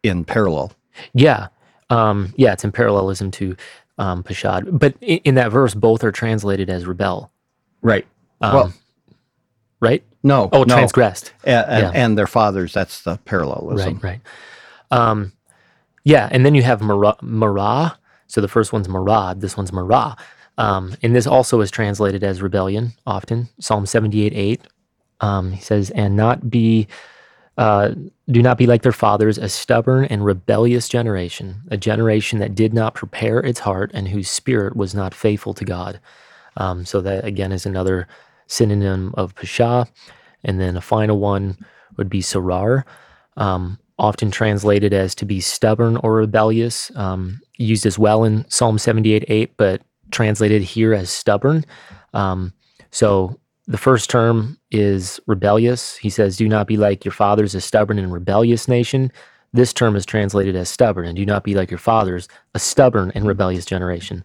in 0.03 0.23
parallel 0.23 0.71
yeah 1.13 1.47
um, 1.89 2.31
yeah 2.37 2.53
it's 2.53 2.63
in 2.63 2.71
parallelism 2.71 3.31
to 3.31 3.55
um, 3.97 4.21
pashad 4.21 4.67
but 4.71 4.93
in, 5.01 5.17
in, 5.23 5.33
that 5.33 5.51
verse 5.51 5.73
both 5.73 6.03
are 6.03 6.11
translated 6.11 6.69
as 6.69 6.85
rebel 6.85 7.31
right 7.81 8.05
um, 8.41 8.53
well, 8.53 8.73
right? 9.81 10.03
No. 10.23 10.49
Oh, 10.53 10.63
no. 10.63 10.75
transgressed. 10.75 11.33
And, 11.43 11.83
yeah. 11.83 11.91
and, 11.93 12.17
their 12.17 12.27
fathers. 12.27 12.71
That's 12.73 13.01
the 13.01 13.17
parallelism. 13.25 13.95
Right, 13.95 14.03
right. 14.03 14.21
Um, 14.91 15.33
yeah, 16.03 16.29
and 16.31 16.45
then 16.45 16.55
you 16.55 16.61
have 16.63 16.81
Marah. 16.81 17.97
So 18.27 18.39
the 18.39 18.47
first 18.47 18.71
one's 18.71 18.87
Marad. 18.87 19.41
This 19.41 19.57
one's 19.57 19.73
Marah. 19.73 20.15
Um, 20.57 20.95
and 21.01 21.15
this 21.15 21.27
also 21.27 21.61
is 21.61 21.71
translated 21.71 22.23
as 22.23 22.41
rebellion 22.41 22.93
often. 23.05 23.49
Psalm 23.59 23.85
78 23.85 24.33
8. 24.33 24.61
Um, 25.21 25.51
he 25.51 25.61
says, 25.61 25.91
and 25.91 26.15
not 26.15 26.49
be, 26.49 26.87
uh, 27.57 27.91
do 28.29 28.41
not 28.41 28.57
be 28.57 28.65
like 28.65 28.81
their 28.81 28.91
fathers, 28.91 29.37
a 29.37 29.49
stubborn 29.49 30.05
and 30.05 30.25
rebellious 30.25 30.89
generation, 30.89 31.61
a 31.69 31.77
generation 31.77 32.39
that 32.39 32.55
did 32.55 32.73
not 32.73 32.95
prepare 32.95 33.39
its 33.39 33.59
heart 33.59 33.91
and 33.93 34.07
whose 34.07 34.29
spirit 34.29 34.75
was 34.75 34.95
not 34.95 35.13
faithful 35.13 35.53
to 35.53 35.65
God. 35.65 35.99
Um, 36.57 36.85
so 36.85 37.01
that 37.01 37.23
again 37.23 37.51
is 37.51 37.65
another 37.65 38.07
synonym 38.51 39.13
of 39.15 39.33
pasha. 39.35 39.87
And 40.43 40.59
then 40.59 40.75
a 40.75 40.81
final 40.81 41.19
one 41.19 41.57
would 41.97 42.09
be 42.09 42.21
Sarar, 42.21 42.83
um, 43.37 43.79
often 43.97 44.31
translated 44.31 44.93
as 44.93 45.13
to 45.15 45.25
be 45.25 45.39
stubborn 45.39 45.97
or 45.97 46.15
rebellious, 46.15 46.91
um, 46.95 47.39
used 47.57 47.85
as 47.85 47.97
well 47.97 48.23
in 48.23 48.49
Psalm 48.49 48.77
78 48.77 49.25
8, 49.27 49.57
but 49.57 49.81
translated 50.11 50.61
here 50.61 50.93
as 50.93 51.09
stubborn. 51.09 51.63
Um, 52.13 52.53
so 52.89 53.39
the 53.67 53.77
first 53.77 54.09
term 54.09 54.57
is 54.71 55.19
rebellious. 55.27 55.95
He 55.97 56.09
says, 56.09 56.37
Do 56.37 56.49
not 56.49 56.67
be 56.67 56.77
like 56.77 57.05
your 57.05 57.11
fathers, 57.11 57.55
a 57.55 57.61
stubborn 57.61 57.99
and 57.99 58.11
rebellious 58.11 58.67
nation. 58.67 59.11
This 59.53 59.73
term 59.73 59.95
is 59.95 60.05
translated 60.05 60.55
as 60.55 60.69
stubborn, 60.69 61.05
and 61.05 61.15
do 61.15 61.25
not 61.25 61.43
be 61.43 61.55
like 61.55 61.69
your 61.69 61.77
fathers, 61.77 62.27
a 62.55 62.59
stubborn 62.59 63.11
and 63.15 63.27
rebellious 63.27 63.65
generation. 63.65 64.23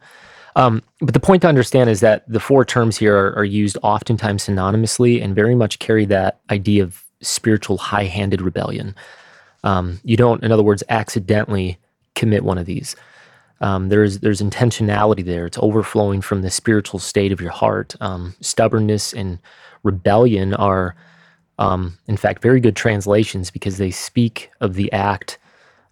Um, 0.56 0.82
but 1.00 1.12
the 1.12 1.20
point 1.20 1.42
to 1.42 1.48
understand 1.48 1.90
is 1.90 2.00
that 2.00 2.24
the 2.26 2.40
four 2.40 2.64
terms 2.64 2.96
here 2.96 3.14
are, 3.14 3.36
are 3.36 3.44
used 3.44 3.76
oftentimes 3.82 4.46
synonymously 4.46 5.22
and 5.22 5.34
very 5.34 5.54
much 5.54 5.78
carry 5.78 6.06
that 6.06 6.40
idea 6.50 6.82
of 6.82 7.04
spiritual 7.20 7.76
high 7.76 8.04
handed 8.04 8.40
rebellion. 8.40 8.94
Um, 9.64 10.00
you 10.02 10.16
don't, 10.16 10.42
in 10.42 10.50
other 10.52 10.62
words, 10.62 10.82
accidentally 10.88 11.78
commit 12.14 12.42
one 12.42 12.56
of 12.56 12.64
these. 12.64 12.96
Um, 13.60 13.88
there's 13.90 14.20
there's 14.20 14.40
intentionality 14.40 15.24
there. 15.24 15.46
It's 15.46 15.58
overflowing 15.58 16.20
from 16.22 16.42
the 16.42 16.50
spiritual 16.50 17.00
state 17.00 17.32
of 17.32 17.40
your 17.40 17.50
heart. 17.50 17.94
Um, 18.00 18.34
stubbornness 18.40 19.12
and 19.12 19.38
rebellion 19.82 20.54
are, 20.54 20.94
um, 21.58 21.98
in 22.06 22.16
fact, 22.16 22.42
very 22.42 22.60
good 22.60 22.76
translations 22.76 23.50
because 23.50 23.78
they 23.78 23.90
speak 23.90 24.50
of 24.60 24.74
the 24.74 24.90
act 24.92 25.38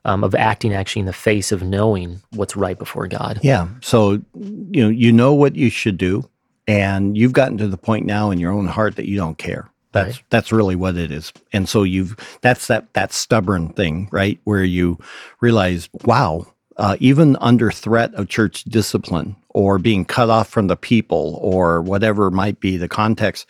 um, 0.05 0.25
of 0.25 0.35
acting 0.35 0.73
actually 0.73 1.01
in 1.01 1.07
the 1.07 1.13
face 1.13 1.53
of 1.53 1.63
knowing 1.63 2.21
what's 2.31 2.57
right 2.57 2.79
before 2.79 3.07
God. 3.09 3.41
Yeah. 3.43 3.69
So 3.81 4.23
you 4.35 4.83
know 4.83 4.89
you 4.89 5.13
know 5.13 5.35
what 5.35 5.57
you 5.57 5.71
should 5.71 5.99
do, 5.99 6.29
and 6.67 7.17
you've 7.17 7.33
gotten 7.33 7.59
to 7.59 7.69
the 7.69 7.79
point 7.79 8.07
now 8.07 8.31
in 8.31 8.39
your 8.39 8.53
own 8.53 8.67
heart 8.67 8.97
that 8.97 9.09
you 9.09 9.17
don't 9.17 9.39
care. 9.39 9.69
That's 9.93 10.17
right. 10.17 10.25
that's 10.31 10.53
really 10.53 10.77
what 10.77 10.97
it 10.97 11.11
is. 11.11 11.33
And 11.53 11.69
so 11.69 11.85
you've 11.85 12.17
that's 12.43 12.67
that 12.67 12.93
that 12.95 13.13
stubborn 13.13 13.71
thing, 13.71 14.09
right? 14.11 14.39
Where 14.45 14.65
you 14.65 14.99
realize, 15.41 15.89
wow, 16.05 16.47
uh, 16.77 16.97
even 17.01 17.37
under 17.37 17.71
threat 17.71 18.13
of 18.15 18.29
church 18.29 18.65
discipline 18.65 19.37
or 19.51 19.79
being 19.79 20.05
cut 20.05 20.31
off 20.31 20.49
from 20.49 20.67
the 20.67 20.77
people 20.77 21.39
or 21.41 21.81
whatever 21.81 22.31
might 22.31 22.59
be 22.59 22.77
the 22.77 22.89
context, 22.89 23.47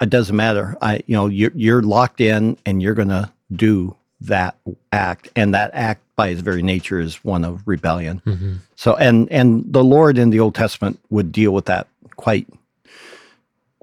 it 0.00 0.08
doesn't 0.08 0.34
matter. 0.34 0.76
I 0.80 1.02
you 1.06 1.14
know 1.14 1.26
you're 1.26 1.52
you're 1.54 1.82
locked 1.82 2.20
in 2.20 2.56
and 2.64 2.82
you're 2.82 2.94
going 2.94 3.08
to 3.08 3.30
do 3.52 3.94
that 4.20 4.56
act, 4.92 5.28
and 5.36 5.54
that 5.54 5.70
act 5.74 6.02
by 6.16 6.28
its 6.28 6.40
very 6.40 6.62
nature 6.62 6.98
is 6.98 7.22
one 7.24 7.44
of 7.44 7.62
rebellion. 7.66 8.22
Mm-hmm. 8.26 8.54
So 8.74 8.96
and 8.96 9.30
and 9.30 9.64
the 9.72 9.84
Lord 9.84 10.18
in 10.18 10.30
the 10.30 10.40
Old 10.40 10.54
Testament 10.54 10.98
would 11.10 11.32
deal 11.32 11.52
with 11.52 11.66
that 11.66 11.86
quite 12.16 12.48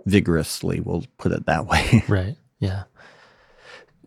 vigorously. 0.05 0.79
We'll 0.79 1.05
put 1.17 1.31
it 1.31 1.45
that 1.45 1.67
way. 1.67 2.03
right. 2.07 2.35
Yeah. 2.59 2.83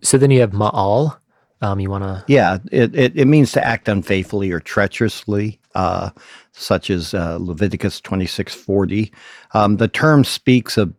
So 0.03 0.19
then 0.19 0.31
you 0.31 0.41
have 0.41 0.53
Ma'al. 0.53 1.17
Um, 1.63 1.81
you 1.81 1.89
want 1.89 2.05
to? 2.05 2.23
Yeah, 2.29 2.59
it, 2.71 2.95
it, 2.95 3.17
it, 3.17 3.25
means 3.25 3.51
to 3.53 3.67
act 3.67 3.89
unfaithfully 3.89 4.53
or 4.53 4.61
treacherously, 4.61 5.59
uh, 5.75 6.11
such 6.53 6.91
as 6.91 7.15
uh, 7.15 7.39
Leviticus 7.41 7.99
twenty 8.01 8.27
six 8.27 8.55
forty. 8.55 9.11
Um, 9.55 9.79
the 9.79 9.89
term 9.89 10.23
speaks 10.23 10.77
of 10.77 10.93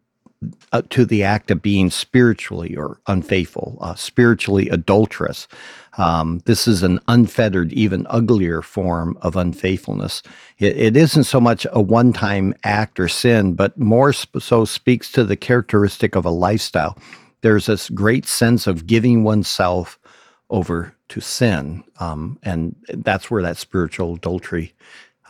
uh, 0.71 0.81
to 0.89 1.05
the 1.05 1.23
act 1.23 1.51
of 1.51 1.61
being 1.61 1.89
spiritually 1.89 2.75
or 2.75 2.99
unfaithful, 3.07 3.77
uh, 3.81 3.95
spiritually 3.95 4.69
adulterous. 4.69 5.47
Um, 5.97 6.41
this 6.45 6.67
is 6.67 6.83
an 6.83 6.99
unfettered, 7.07 7.73
even 7.73 8.05
uglier 8.09 8.61
form 8.61 9.17
of 9.21 9.35
unfaithfulness. 9.35 10.21
it, 10.59 10.77
it 10.77 10.97
isn't 10.97 11.23
so 11.23 11.41
much 11.41 11.65
a 11.71 11.81
one 11.81 12.13
time 12.13 12.53
act 12.63 12.99
or 12.99 13.07
sin, 13.07 13.53
but 13.53 13.77
more 13.79 14.13
sp- 14.13 14.39
so 14.39 14.65
speaks 14.65 15.11
to 15.13 15.23
the 15.23 15.35
characteristic 15.35 16.15
of 16.15 16.25
a 16.25 16.29
lifestyle. 16.29 16.97
There's 17.41 17.65
this 17.67 17.89
great 17.89 18.25
sense 18.27 18.67
of 18.67 18.87
giving 18.87 19.23
oneself 19.23 19.99
over 20.49 20.93
to 21.09 21.21
sin. 21.21 21.83
Um, 21.99 22.39
and 22.43 22.75
that's 22.89 23.31
where 23.31 23.41
that 23.41 23.57
spiritual 23.57 24.15
adultery 24.15 24.73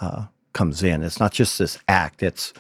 uh, 0.01 0.25
comes 0.53 0.83
in. 0.83 1.03
It's 1.03 1.19
not 1.19 1.31
just 1.31 1.59
this 1.59 1.77
act, 1.87 2.23
it's 2.23 2.53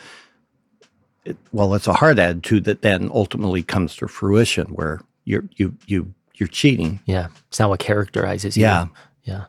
it, 1.27 1.37
well, 1.51 1.73
it's 1.73 1.87
a 1.87 1.93
hard 1.93 2.19
attitude 2.19 2.63
that 2.63 2.81
then 2.81 3.09
ultimately 3.13 3.61
comes 3.61 3.95
to 3.97 4.07
fruition 4.07 4.67
where 4.67 5.01
you're 5.25 5.43
you 5.57 5.75
you 5.85 6.13
you're 6.35 6.47
cheating. 6.47 6.99
Yeah, 7.05 7.27
it's 7.49 7.59
not 7.59 7.69
what 7.69 7.79
characterizes 7.79 8.55
you. 8.55 8.63
Yeah, 8.63 8.87
yeah. 9.23 9.45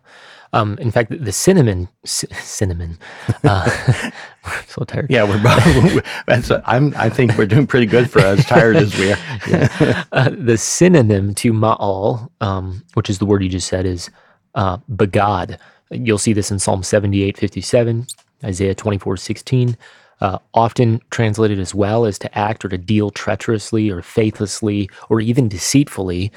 Um, 0.52 0.78
in 0.78 0.90
fact, 0.90 1.12
the 1.24 1.32
cinnamon, 1.32 1.88
c- 2.04 2.26
cinnamon. 2.40 2.98
Uh, 3.44 4.10
so 4.66 4.82
tired. 4.84 5.06
Yeah, 5.10 5.24
we're 5.24 5.42
both. 5.42 6.04
that's 6.26 6.50
a, 6.50 6.62
I'm. 6.66 6.94
I 6.96 7.10
think 7.10 7.36
we're 7.36 7.46
doing 7.46 7.66
pretty 7.66 7.86
good 7.86 8.10
for 8.10 8.20
as 8.20 8.44
tired 8.46 8.76
as 8.76 8.96
we 8.98 9.12
are. 9.12 9.18
yeah. 9.48 10.04
uh, 10.12 10.30
the 10.30 10.56
synonym 10.56 11.34
to 11.36 11.52
ma'al, 11.52 12.30
um, 12.40 12.82
which 12.94 13.10
is 13.10 13.18
the 13.18 13.26
word 13.26 13.42
you 13.42 13.48
just 13.48 13.68
said, 13.68 13.86
is 13.86 14.10
uh, 14.54 14.78
begad. 14.90 15.58
You'll 15.90 16.18
see 16.18 16.32
this 16.32 16.50
in 16.50 16.58
Psalm 16.58 16.82
78, 16.82 17.36
57, 17.38 18.06
Isaiah 18.44 18.74
24, 18.74 19.16
16. 19.16 19.76
Uh, 20.20 20.38
often 20.52 21.00
translated 21.10 21.60
as 21.60 21.72
well 21.72 22.04
as 22.04 22.18
to 22.18 22.38
act 22.38 22.64
or 22.64 22.68
to 22.68 22.76
deal 22.76 23.08
treacherously 23.10 23.88
or 23.88 24.02
faithlessly 24.02 24.90
or 25.08 25.20
even 25.20 25.48
deceitfully. 25.48 26.32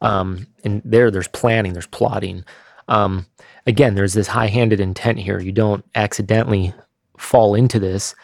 Um, 0.00 0.46
and 0.64 0.80
there, 0.84 1.10
there's 1.10 1.28
planning, 1.28 1.74
there's 1.74 1.86
plotting. 1.86 2.44
Um, 2.88 3.26
again, 3.66 3.94
there's 3.94 4.14
this 4.14 4.28
high 4.28 4.46
handed 4.46 4.80
intent 4.80 5.18
here. 5.18 5.38
You 5.38 5.52
don't 5.52 5.84
accidentally 5.94 6.72
fall 7.18 7.54
into 7.54 7.78
this. 7.78 8.14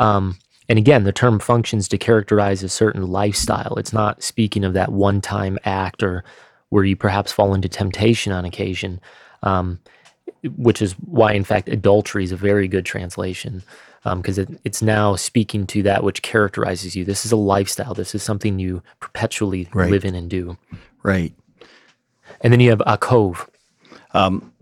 Um, 0.00 0.38
and 0.68 0.78
again, 0.78 1.04
the 1.04 1.12
term 1.12 1.40
functions 1.40 1.88
to 1.88 1.98
characterize 1.98 2.62
a 2.62 2.68
certain 2.68 3.08
lifestyle. 3.08 3.74
It's 3.76 3.92
not 3.92 4.22
speaking 4.22 4.64
of 4.64 4.72
that 4.72 4.92
one 4.92 5.20
time 5.20 5.58
act 5.64 6.02
or 6.02 6.24
where 6.70 6.84
you 6.84 6.96
perhaps 6.96 7.32
fall 7.32 7.54
into 7.54 7.68
temptation 7.68 8.32
on 8.32 8.44
occasion, 8.44 9.00
um, 9.42 9.78
which 10.56 10.80
is 10.80 10.92
why, 10.92 11.32
in 11.32 11.44
fact, 11.44 11.68
adultery 11.68 12.24
is 12.24 12.32
a 12.32 12.36
very 12.36 12.66
good 12.66 12.86
translation 12.86 13.62
because 14.04 14.38
um, 14.38 14.44
it, 14.44 14.60
it's 14.64 14.82
now 14.82 15.16
speaking 15.16 15.66
to 15.68 15.82
that 15.82 16.04
which 16.04 16.22
characterizes 16.22 16.94
you. 16.94 17.04
This 17.04 17.24
is 17.24 17.32
a 17.32 17.36
lifestyle. 17.36 17.94
This 17.94 18.14
is 18.14 18.22
something 18.22 18.58
you 18.58 18.82
perpetually 19.00 19.68
right. 19.72 19.90
live 19.90 20.04
in 20.04 20.14
and 20.14 20.28
do. 20.28 20.58
Right. 21.02 21.32
And 22.42 22.52
then 22.52 22.60
you 22.60 22.70
have 22.70 22.80
akov. 22.80 23.48
Um, 24.12 24.52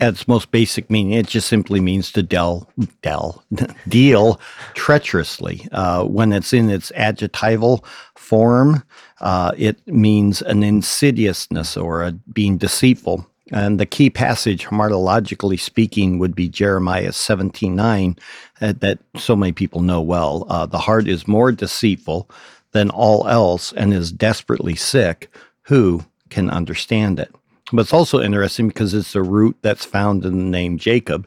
at 0.00 0.14
its 0.14 0.26
most 0.26 0.50
basic 0.50 0.90
meaning, 0.90 1.12
it 1.12 1.28
just 1.28 1.46
simply 1.46 1.78
means 1.78 2.10
to 2.10 2.24
del, 2.24 2.68
del, 3.02 3.44
deal 3.88 4.40
treacherously. 4.74 5.68
Uh, 5.70 6.04
when 6.04 6.32
it's 6.32 6.52
in 6.52 6.68
its 6.70 6.90
adjectival 6.96 7.84
form, 8.16 8.82
uh, 9.20 9.52
it 9.56 9.86
means 9.86 10.42
an 10.42 10.64
insidiousness 10.64 11.76
or 11.76 12.02
a 12.02 12.12
being 12.12 12.58
deceitful. 12.58 13.24
And 13.52 13.78
the 13.78 13.86
key 13.86 14.08
passage, 14.08 14.64
hamartiologically 14.64 15.60
speaking, 15.60 16.18
would 16.18 16.34
be 16.34 16.48
Jeremiah 16.48 17.12
17:9, 17.12 18.18
uh, 18.60 18.72
that 18.80 18.98
so 19.16 19.36
many 19.36 19.52
people 19.52 19.82
know 19.82 20.00
well. 20.00 20.46
Uh, 20.48 20.66
the 20.66 20.78
heart 20.78 21.06
is 21.06 21.28
more 21.28 21.52
deceitful 21.52 22.28
than 22.72 22.88
all 22.90 23.28
else 23.28 23.72
and 23.72 23.92
is 23.92 24.10
desperately 24.10 24.74
sick. 24.74 25.30
Who 25.64 26.04
can 26.30 26.48
understand 26.48 27.20
it? 27.20 27.34
But 27.72 27.82
it's 27.82 27.92
also 27.92 28.20
interesting 28.20 28.68
because 28.68 28.94
it's 28.94 29.14
a 29.14 29.22
root 29.22 29.56
that's 29.62 29.84
found 29.84 30.24
in 30.24 30.36
the 30.36 30.44
name 30.44 30.78
Jacob. 30.78 31.26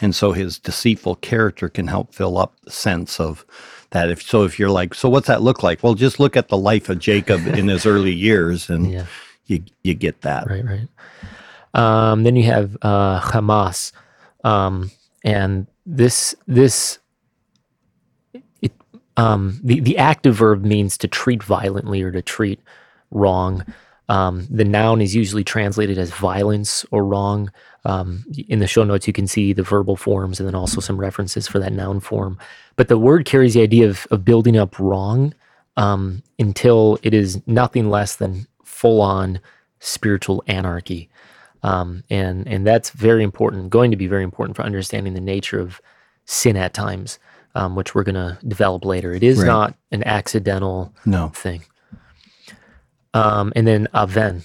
And 0.00 0.14
so 0.14 0.32
his 0.32 0.58
deceitful 0.58 1.16
character 1.16 1.68
can 1.68 1.86
help 1.86 2.14
fill 2.14 2.36
up 2.38 2.54
the 2.64 2.70
sense 2.70 3.20
of 3.20 3.46
that. 3.90 4.10
If 4.10 4.22
so, 4.22 4.44
if 4.44 4.58
you're 4.58 4.70
like, 4.70 4.94
so 4.94 5.08
what's 5.08 5.28
that 5.28 5.42
look 5.42 5.62
like? 5.62 5.82
Well, 5.82 5.94
just 5.94 6.20
look 6.20 6.36
at 6.36 6.48
the 6.48 6.56
life 6.56 6.88
of 6.88 6.98
Jacob 6.98 7.46
in 7.46 7.68
his 7.68 7.86
early 7.86 8.12
years 8.12 8.68
and 8.68 8.90
yeah. 8.92 9.06
you, 9.46 9.62
you 9.82 9.94
get 9.94 10.20
that. 10.22 10.48
Right, 10.48 10.64
right. 10.64 10.88
Um, 11.76 12.24
then 12.24 12.34
you 12.36 12.44
have 12.44 12.76
uh, 12.82 13.20
Hamas. 13.20 13.92
Um, 14.42 14.90
and 15.24 15.66
this, 15.84 16.34
this, 16.46 16.98
it, 18.62 18.72
um, 19.16 19.60
the, 19.62 19.80
the 19.80 19.98
active 19.98 20.36
verb 20.36 20.64
means 20.64 20.96
to 20.98 21.08
treat 21.08 21.42
violently 21.42 22.02
or 22.02 22.10
to 22.10 22.22
treat 22.22 22.60
wrong. 23.10 23.64
Um, 24.08 24.46
the 24.50 24.64
noun 24.64 25.00
is 25.00 25.14
usually 25.14 25.44
translated 25.44 25.98
as 25.98 26.10
violence 26.10 26.86
or 26.90 27.04
wrong. 27.04 27.52
Um, 27.84 28.24
in 28.48 28.60
the 28.60 28.66
show 28.66 28.82
notes, 28.82 29.06
you 29.06 29.12
can 29.12 29.26
see 29.26 29.52
the 29.52 29.62
verbal 29.62 29.96
forms 29.96 30.40
and 30.40 30.46
then 30.48 30.54
also 30.54 30.80
some 30.80 30.96
references 30.96 31.46
for 31.46 31.58
that 31.58 31.72
noun 31.72 32.00
form. 32.00 32.38
But 32.76 32.88
the 32.88 32.98
word 32.98 33.26
carries 33.26 33.54
the 33.54 33.62
idea 33.62 33.88
of, 33.88 34.06
of 34.10 34.24
building 34.24 34.56
up 34.56 34.78
wrong 34.78 35.34
um, 35.76 36.22
until 36.38 36.98
it 37.02 37.12
is 37.12 37.40
nothing 37.46 37.90
less 37.90 38.16
than 38.16 38.46
full 38.64 39.00
on 39.02 39.40
spiritual 39.80 40.42
anarchy. 40.46 41.08
Um, 41.66 42.04
and, 42.10 42.46
and 42.46 42.64
that's 42.64 42.90
very 42.90 43.24
important, 43.24 43.70
going 43.70 43.90
to 43.90 43.96
be 43.96 44.06
very 44.06 44.22
important 44.22 44.54
for 44.56 44.62
understanding 44.62 45.14
the 45.14 45.20
nature 45.20 45.58
of 45.58 45.80
sin 46.24 46.56
at 46.56 46.72
times, 46.72 47.18
um, 47.56 47.74
which 47.74 47.92
we're 47.92 48.04
going 48.04 48.14
to 48.14 48.38
develop 48.46 48.84
later. 48.84 49.12
It 49.12 49.24
is 49.24 49.38
right. 49.38 49.46
not 49.46 49.74
an 49.90 50.04
accidental 50.04 50.94
no. 51.04 51.30
thing. 51.30 51.64
Um, 53.14 53.52
and 53.56 53.66
then 53.66 53.88
aven. 53.92 54.44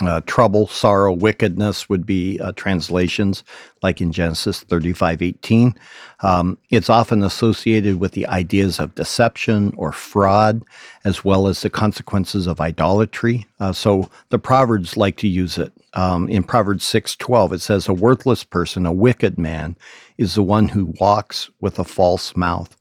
Uh, 0.00 0.20
trouble, 0.26 0.68
sorrow, 0.68 1.12
wickedness 1.12 1.88
would 1.88 2.06
be 2.06 2.38
uh, 2.40 2.52
translations 2.52 3.42
like 3.82 4.00
in 4.00 4.12
Genesis 4.12 4.60
35 4.60 5.22
18. 5.22 5.74
Um, 6.20 6.56
it's 6.70 6.88
often 6.88 7.22
associated 7.24 7.98
with 7.98 8.12
the 8.12 8.26
ideas 8.28 8.78
of 8.78 8.94
deception 8.94 9.72
or 9.76 9.90
fraud, 9.90 10.62
as 11.04 11.24
well 11.24 11.48
as 11.48 11.62
the 11.62 11.70
consequences 11.70 12.46
of 12.46 12.60
idolatry. 12.60 13.46
Uh, 13.58 13.72
so 13.72 14.08
the 14.28 14.38
Proverbs 14.38 14.96
like 14.96 15.16
to 15.16 15.28
use 15.28 15.58
it. 15.58 15.72
Um, 15.94 16.28
in 16.28 16.44
Proverbs 16.44 16.84
6 16.84 17.16
12, 17.16 17.54
it 17.54 17.60
says, 17.60 17.88
A 17.88 17.92
worthless 17.92 18.44
person, 18.44 18.86
a 18.86 18.92
wicked 18.92 19.36
man, 19.36 19.76
is 20.16 20.36
the 20.36 20.42
one 20.44 20.68
who 20.68 20.94
walks 21.00 21.50
with 21.60 21.78
a 21.78 21.84
false 21.84 22.36
mouth 22.36 22.76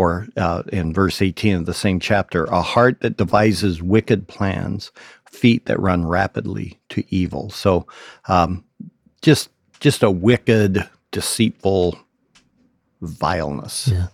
or 0.00 0.26
uh, 0.38 0.62
in 0.72 0.94
verse 0.94 1.20
18 1.20 1.56
of 1.56 1.66
the 1.66 1.74
same 1.74 2.00
chapter, 2.00 2.44
a 2.44 2.62
heart 2.62 3.00
that 3.00 3.18
devises 3.18 3.82
wicked 3.82 4.26
plans, 4.28 4.90
feet 5.30 5.66
that 5.66 5.80
run 5.80 6.04
rapidly 6.06 6.78
to 6.90 7.04
evil. 7.14 7.50
So, 7.50 7.86
um, 8.28 8.64
just 9.22 9.50
just 9.80 10.02
a 10.02 10.10
wicked, 10.10 10.88
deceitful 11.10 11.98
vileness. 13.00 13.88
Yeah. 13.88 14.08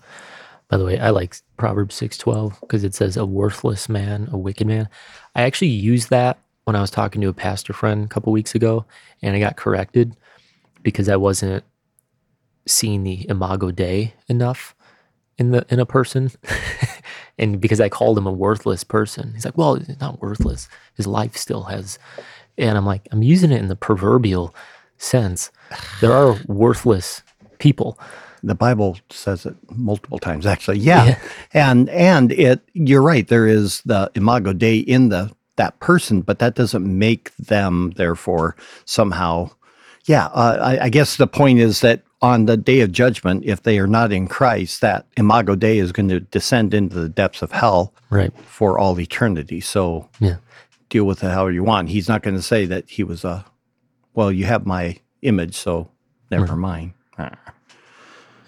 By 0.69 0.77
the 0.77 0.85
way, 0.85 0.99
I 0.99 1.11
like 1.11 1.37
Proverbs 1.57 1.95
six 1.95 2.17
twelve 2.19 2.59
because 2.61 2.85
it 2.85 2.95
says 2.95 3.17
a 3.17 3.27
worthless 3.27 3.89
man, 3.89 4.29
a 4.33 4.39
wicked 4.39 4.67
man. 4.67 4.89
I 5.35 5.43
actually 5.43 5.69
used 5.69 6.11
that 6.11 6.39
when 6.65 6.77
I 6.77 6.81
was 6.81 6.91
talking 6.91 7.21
to 7.23 7.29
a 7.29 7.33
pastor 7.33 7.73
friend 7.73 8.05
a 8.05 8.09
couple 8.09 8.33
weeks 8.33 8.55
ago, 8.55 8.85
and 9.23 9.37
I 9.37 9.39
got 9.39 9.57
corrected 9.57 10.17
because 10.83 11.09
I 11.09 11.17
wasn't 11.17 11.65
seeing 12.67 13.05
the 13.05 13.29
imago 13.29 13.71
Dei 13.71 14.15
enough 14.29 14.75
in 15.39 15.53
the 15.53 15.65
in 15.69 15.79
a 15.79 15.87
person. 15.87 16.31
and 17.39 17.61
because 17.61 17.81
I 17.81 17.89
called 17.89 18.19
him 18.19 18.27
a 18.27 18.33
worthless 18.33 18.85
person. 18.85 19.33
He's 19.35 19.45
like, 19.45 19.59
"Well, 19.59 19.75
it's 19.75 20.01
not 20.01 20.21
worthless. 20.21 20.69
His 20.95 21.07
life 21.07 21.37
still 21.37 21.65
has." 21.65 21.99
And 22.59 22.77
I'm 22.77 22.87
like, 22.87 23.09
"I'm 23.13 23.23
using 23.23 23.53
it 23.53 23.61
in 23.61 23.69
the 23.69 23.77
proverbial 23.77 24.55
sense. 24.99 25.51
There 26.01 26.13
are 26.13 26.39
worthless 26.47 27.23
people." 27.59 27.99
The 28.43 28.55
Bible 28.55 28.99
says 29.11 29.45
it 29.45 29.57
multiple 29.71 30.19
times 30.19 30.47
actually. 30.47 30.79
Yeah. 30.79 31.05
yeah. 31.07 31.19
And 31.53 31.89
and 31.91 32.33
it 32.33 32.61
you're 32.75 33.03
right, 33.03 33.27
there 33.27 33.47
is 33.47 33.81
the 33.83 34.11
imago 34.15 34.53
Dei 34.53 34.79
in 34.79 35.09
the 35.09 35.33
that 35.57 35.81
person, 35.81 36.21
but 36.21 36.39
that 36.39 36.55
doesn't 36.55 36.87
make 36.87 37.35
them 37.37 37.93
therefore 37.97 38.57
somehow 38.85 39.51
yeah, 40.07 40.27
uh, 40.27 40.59
I, 40.61 40.85
I 40.85 40.89
guess 40.89 41.17
the 41.17 41.27
point 41.27 41.59
is 41.59 41.81
that 41.81 42.03
on 42.27 42.47
the 42.47 42.57
day 42.57 42.81
of 42.81 42.91
judgment, 42.91 43.45
if 43.45 43.63
they 43.63 43.79
are 43.79 43.87
not 43.87 44.11
in 44.11 44.27
Christ, 44.27 44.81
that 44.81 45.07
imago 45.17 45.55
Dei 45.55 45.79
is 45.79 45.93
going 45.93 46.09
to 46.09 46.19
descend 46.19 46.75
into 46.75 46.99
the 46.99 47.09
depths 47.09 47.41
of 47.41 47.53
hell 47.53 47.95
right. 48.11 48.33
for 48.47 48.81
all 48.81 48.99
eternity. 48.99 49.61
So 49.61 50.09
yeah. 50.19 50.39
deal 50.89 51.05
with 51.05 51.23
it 51.23 51.31
however 51.31 51.53
you 51.53 51.63
want. 51.63 51.89
He's 51.89 52.09
not 52.09 52.25
going 52.25 52.35
to 52.35 52.43
say 52.43 52.67
that 52.67 52.91
he 52.91 53.05
was 53.05 53.25
a, 53.25 53.45
well, 54.15 54.33
you 54.33 54.45
have 54.47 54.67
my 54.67 54.99
image, 55.23 55.55
so 55.55 55.89
never 56.29 56.55
mm. 56.55 56.59
mind. 56.59 56.93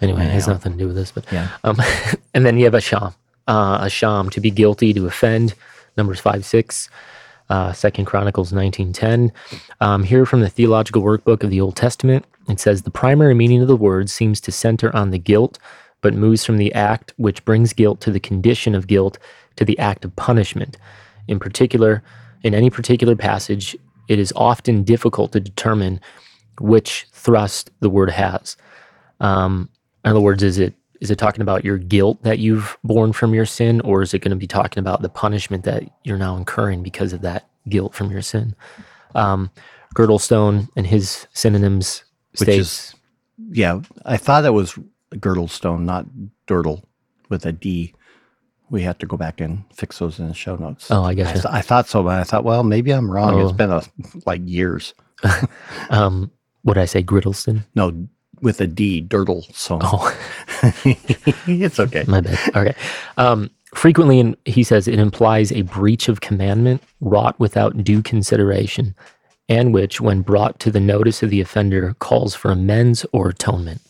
Anyway, 0.01 0.25
it 0.25 0.31
has 0.31 0.47
nothing 0.47 0.73
to 0.73 0.77
do 0.77 0.87
with 0.87 0.95
this, 0.95 1.11
but 1.11 1.25
yeah. 1.31 1.49
Um, 1.63 1.77
and 2.33 2.45
then 2.45 2.57
you 2.57 2.65
have 2.65 2.73
asham, 2.73 3.15
uh, 3.47 3.87
sham 3.87 4.29
to 4.31 4.41
be 4.41 4.51
guilty, 4.51 4.93
to 4.93 5.07
offend, 5.07 5.55
Numbers 5.95 6.19
five 6.19 6.45
six 6.45 6.89
uh, 7.49 7.73
Second 7.73 8.05
Chronicles 8.05 8.51
19:10. 8.51 9.31
Um, 9.81 10.03
here 10.03 10.25
from 10.25 10.41
the 10.41 10.49
Theological 10.49 11.01
Wordbook 11.01 11.43
of 11.43 11.49
the 11.49 11.61
Old 11.61 11.75
Testament, 11.75 12.25
it 12.49 12.59
says 12.59 12.81
the 12.81 12.91
primary 12.91 13.33
meaning 13.33 13.61
of 13.61 13.67
the 13.67 13.75
word 13.75 14.09
seems 14.09 14.41
to 14.41 14.51
center 14.51 14.95
on 14.95 15.11
the 15.11 15.19
guilt, 15.19 15.59
but 16.01 16.13
moves 16.13 16.45
from 16.45 16.57
the 16.57 16.73
act 16.73 17.13
which 17.17 17.43
brings 17.45 17.73
guilt 17.73 18.01
to 18.01 18.11
the 18.11 18.19
condition 18.19 18.75
of 18.75 18.87
guilt 18.87 19.17
to 19.57 19.65
the 19.65 19.77
act 19.79 20.05
of 20.05 20.15
punishment. 20.15 20.77
In 21.27 21.39
particular, 21.39 22.01
in 22.43 22.53
any 22.53 22.69
particular 22.69 23.15
passage, 23.15 23.77
it 24.07 24.19
is 24.19 24.33
often 24.35 24.83
difficult 24.83 25.31
to 25.33 25.39
determine 25.39 25.99
which 26.59 27.05
thrust 27.11 27.71
the 27.79 27.89
word 27.89 28.09
has. 28.09 28.57
Um, 29.19 29.69
in 30.03 30.11
other 30.11 30.21
words, 30.21 30.43
is 30.43 30.57
it 30.57 30.73
is 31.01 31.09
it 31.09 31.17
talking 31.17 31.41
about 31.41 31.63
your 31.63 31.77
guilt 31.77 32.21
that 32.23 32.39
you've 32.39 32.77
borne 32.83 33.13
from 33.13 33.33
your 33.33 33.45
sin, 33.45 33.79
or 33.81 34.01
is 34.01 34.13
it 34.13 34.19
going 34.19 34.31
to 34.31 34.35
be 34.35 34.47
talking 34.47 34.81
about 34.81 35.01
the 35.01 35.07
punishment 35.07 35.63
that 35.63 35.83
you're 36.03 36.17
now 36.17 36.35
incurring 36.35 36.83
because 36.83 37.13
of 37.13 37.21
that 37.21 37.47
guilt 37.69 37.93
from 37.93 38.11
your 38.11 38.21
sin? 38.21 38.53
Um, 39.15 39.49
Girdlestone 39.95 40.67
and 40.75 40.85
his 40.85 41.25
synonyms 41.33 42.03
states. 42.33 42.59
Is, 42.59 42.95
yeah, 43.51 43.81
I 44.05 44.17
thought 44.17 44.45
it 44.45 44.53
was 44.53 44.77
Girdlestone, 45.15 45.81
not 45.81 46.05
Dirtle 46.47 46.83
with 47.29 47.45
a 47.45 47.51
D. 47.51 47.93
We 48.69 48.83
have 48.83 48.97
to 48.99 49.07
go 49.07 49.17
back 49.17 49.41
and 49.41 49.63
fix 49.73 49.97
those 49.97 50.19
in 50.19 50.27
the 50.27 50.33
show 50.33 50.55
notes. 50.55 50.91
Oh, 50.91 51.03
I 51.03 51.15
guess. 51.15 51.45
I, 51.45 51.57
I 51.57 51.61
thought 51.61 51.87
so, 51.87 52.03
but 52.03 52.19
I 52.19 52.23
thought, 52.23 52.43
well, 52.43 52.63
maybe 52.63 52.91
I'm 52.91 53.09
wrong. 53.09 53.33
Oh. 53.33 53.47
It's 53.47 53.57
been 53.57 53.71
a, 53.71 53.81
like 54.25 54.41
years. 54.45 54.93
um, 55.89 56.31
what 56.61 56.75
did 56.75 56.81
I 56.81 56.85
say? 56.85 57.01
Griddleston? 57.01 57.65
No, 57.75 58.07
with 58.41 58.61
a 58.61 58.67
D, 58.67 59.01
Dirtle. 59.01 59.43
So 59.55 59.79
oh. 59.81 60.15
it's 60.85 61.79
okay. 61.79 62.03
My 62.07 62.21
bad. 62.21 62.55
Okay. 62.55 62.75
Um, 63.17 63.49
frequently, 63.73 64.19
in, 64.19 64.37
he 64.45 64.63
says 64.63 64.87
it 64.87 64.99
implies 64.99 65.51
a 65.51 65.63
breach 65.63 66.07
of 66.07 66.21
commandment 66.21 66.83
wrought 67.01 67.39
without 67.39 67.83
due 67.83 68.01
consideration, 68.01 68.95
and 69.49 69.73
which, 69.73 69.99
when 69.99 70.21
brought 70.21 70.59
to 70.59 70.71
the 70.71 70.79
notice 70.79 71.23
of 71.23 71.31
the 71.31 71.41
offender, 71.41 71.95
calls 71.99 72.35
for 72.35 72.51
amends 72.51 73.05
or 73.11 73.29
atonement. 73.29 73.81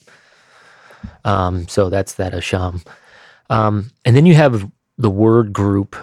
Um, 1.26 1.67
so 1.67 1.89
that's 1.89 2.15
that 2.15 2.34
asham. 2.34 2.86
Um, 3.50 3.91
and 4.06 4.15
then 4.15 4.26
you 4.26 4.36
have 4.36 4.72
the 4.98 5.10
word 5.10 5.54
group 5.54 5.95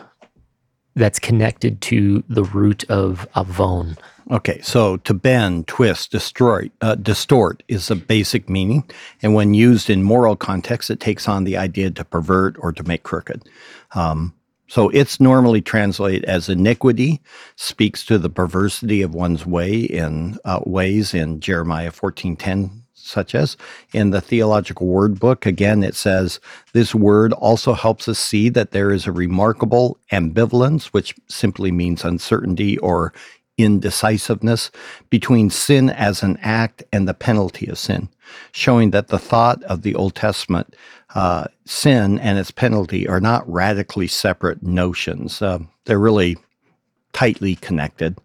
that's 0.95 1.19
connected 1.19 1.81
to 1.83 2.23
the 2.29 2.45
root 2.45 2.85
of 2.91 3.27
avon. 3.37 3.97
Okay, 4.31 4.61
so 4.61 4.97
to 4.99 5.15
bend, 5.15 5.69
twist, 5.69 6.11
destroy, 6.11 6.69
uh, 6.81 6.97
distort 6.97 7.63
is 7.69 7.89
the 7.89 7.95
basic 7.95 8.49
meaning, 8.49 8.83
and 9.23 9.35
when 9.35 9.55
used 9.55 9.89
in 9.89 10.03
moral 10.03 10.35
context, 10.35 10.91
it 10.91 10.99
takes 10.99 11.29
on 11.29 11.45
the 11.45 11.57
idea 11.57 11.93
to 11.93 12.05
pervert 12.05 12.57
or 12.59 12.73
to 12.73 12.83
make 12.83 13.05
crooked. 13.05 13.43
Um, 13.95 14.35
so 14.69 14.89
it's 14.91 15.21
normally 15.21 15.61
translated 15.61 16.25
as 16.25 16.49
iniquity, 16.49 17.21
speaks 17.57 18.05
to 18.07 18.19
the 18.19 18.31
perversity 18.31 19.03
of 19.03 19.15
one's 19.15 19.47
way 19.47 19.81
in 19.81 20.39
uh, 20.45 20.61
ways 20.65 21.15
in 21.15 21.41
Jeremiah 21.41 21.91
fourteen 21.91 22.37
ten, 22.37 22.83
such 22.95 23.35
as 23.35 23.57
in 23.93 24.11
the 24.11 24.21
theological 24.21 24.87
word 24.87 25.21
book. 25.21 25.47
Again, 25.47 25.85
it 25.85 25.95
says 25.95 26.41
this 26.73 26.95
word 26.95 27.33
also 27.35 27.75
helps 27.75 28.09
us 28.09 28.19
see 28.19 28.49
that 28.51 28.73
there 28.73 28.91
is 28.91 29.07
a 29.07 29.13
remarkable 29.13 29.99
ambivalence, 30.11 30.87
which 30.87 31.15
simply 31.29 31.71
means 31.71 32.05
uncertainty 32.05 32.79
or 32.79 33.13
indecisiveness 33.59 34.71
between 35.09 35.49
sin 35.49 35.89
as 35.89 36.23
an 36.23 36.37
act 36.43 36.83
and 36.93 37.09
the 37.09 37.15
penalty 37.15 37.67
of 37.69 37.79
sin, 37.79 38.09
showing 38.53 38.91
that 38.91 39.09
the 39.09 39.19
thought 39.19 39.63
of 39.63 39.81
the 39.81 39.95
Old 39.95 40.15
Testament, 40.15 40.77
uh, 41.17 41.47
sin 41.65 42.19
and 42.19 42.39
its 42.39 42.51
penalty, 42.51 43.09
are 43.09 43.21
not 43.21 43.51
radically 43.51 44.07
separate 44.07 44.63
notions. 44.63 45.41
Uh, 45.41 45.61
they're 45.87 45.99
really 45.99 46.37
tightly 47.15 47.57
connected. 47.57 48.19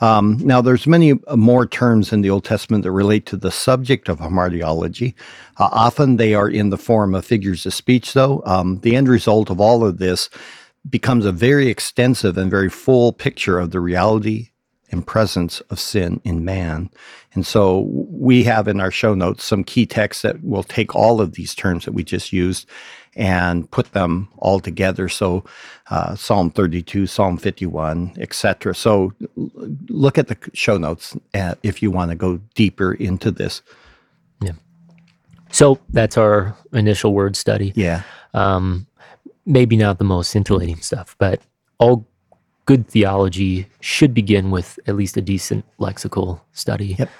Um, 0.00 0.38
now, 0.38 0.60
there's 0.60 0.86
many 0.86 1.14
more 1.34 1.66
terms 1.66 2.12
in 2.12 2.20
the 2.20 2.30
Old 2.30 2.44
Testament 2.44 2.84
that 2.84 2.92
relate 2.92 3.26
to 3.26 3.36
the 3.36 3.50
subject 3.50 4.08
of 4.08 4.20
hamartiology. 4.20 5.14
Uh, 5.56 5.68
often 5.72 6.16
they 6.16 6.34
are 6.34 6.48
in 6.48 6.70
the 6.70 6.78
form 6.78 7.16
of 7.16 7.24
figures 7.24 7.66
of 7.66 7.74
speech, 7.74 8.12
though. 8.12 8.40
Um, 8.46 8.78
the 8.80 8.94
end 8.94 9.08
result 9.08 9.50
of 9.50 9.60
all 9.60 9.84
of 9.84 9.98
this 9.98 10.30
becomes 10.88 11.24
a 11.24 11.32
very 11.32 11.66
extensive 11.66 12.38
and 12.38 12.48
very 12.48 12.70
full 12.70 13.12
picture 13.12 13.58
of 13.58 13.72
the 13.72 13.80
reality 13.80 14.50
and 14.90 15.06
presence 15.06 15.60
of 15.62 15.78
sin 15.78 16.20
in 16.24 16.44
man. 16.44 16.90
And 17.34 17.46
so 17.46 17.80
we 17.90 18.44
have 18.44 18.68
in 18.68 18.80
our 18.80 18.90
show 18.90 19.14
notes 19.14 19.44
some 19.44 19.64
key 19.64 19.86
texts 19.86 20.22
that 20.22 20.42
will 20.42 20.62
take 20.62 20.94
all 20.94 21.20
of 21.20 21.32
these 21.32 21.54
terms 21.54 21.84
that 21.84 21.92
we 21.92 22.02
just 22.02 22.32
used 22.32 22.68
and 23.16 23.70
put 23.70 23.92
them 23.92 24.28
all 24.38 24.60
together. 24.60 25.08
So 25.08 25.44
uh, 25.90 26.14
Psalm 26.14 26.50
32, 26.50 27.06
Psalm 27.06 27.36
51, 27.36 28.14
etc. 28.18 28.74
So 28.74 29.12
look 29.88 30.18
at 30.18 30.28
the 30.28 30.36
show 30.54 30.78
notes 30.78 31.16
uh, 31.34 31.54
if 31.62 31.82
you 31.82 31.90
want 31.90 32.10
to 32.10 32.16
go 32.16 32.40
deeper 32.54 32.94
into 32.94 33.30
this. 33.30 33.60
Yeah. 34.40 34.52
So 35.50 35.78
that's 35.90 36.16
our 36.16 36.56
initial 36.72 37.12
word 37.12 37.36
study. 37.36 37.72
Yeah. 37.74 38.02
Um, 38.34 38.86
maybe 39.44 39.76
not 39.76 39.98
the 39.98 40.04
most 40.04 40.30
scintillating 40.30 40.80
stuff, 40.80 41.16
but 41.18 41.40
all 41.78 42.06
good 42.68 42.86
theology 42.86 43.66
should 43.80 44.12
begin 44.12 44.50
with 44.50 44.78
at 44.86 44.94
least 44.94 45.16
a 45.16 45.22
decent 45.22 45.64
lexical 45.80 46.38
study. 46.52 46.96
Yep. 46.98 47.10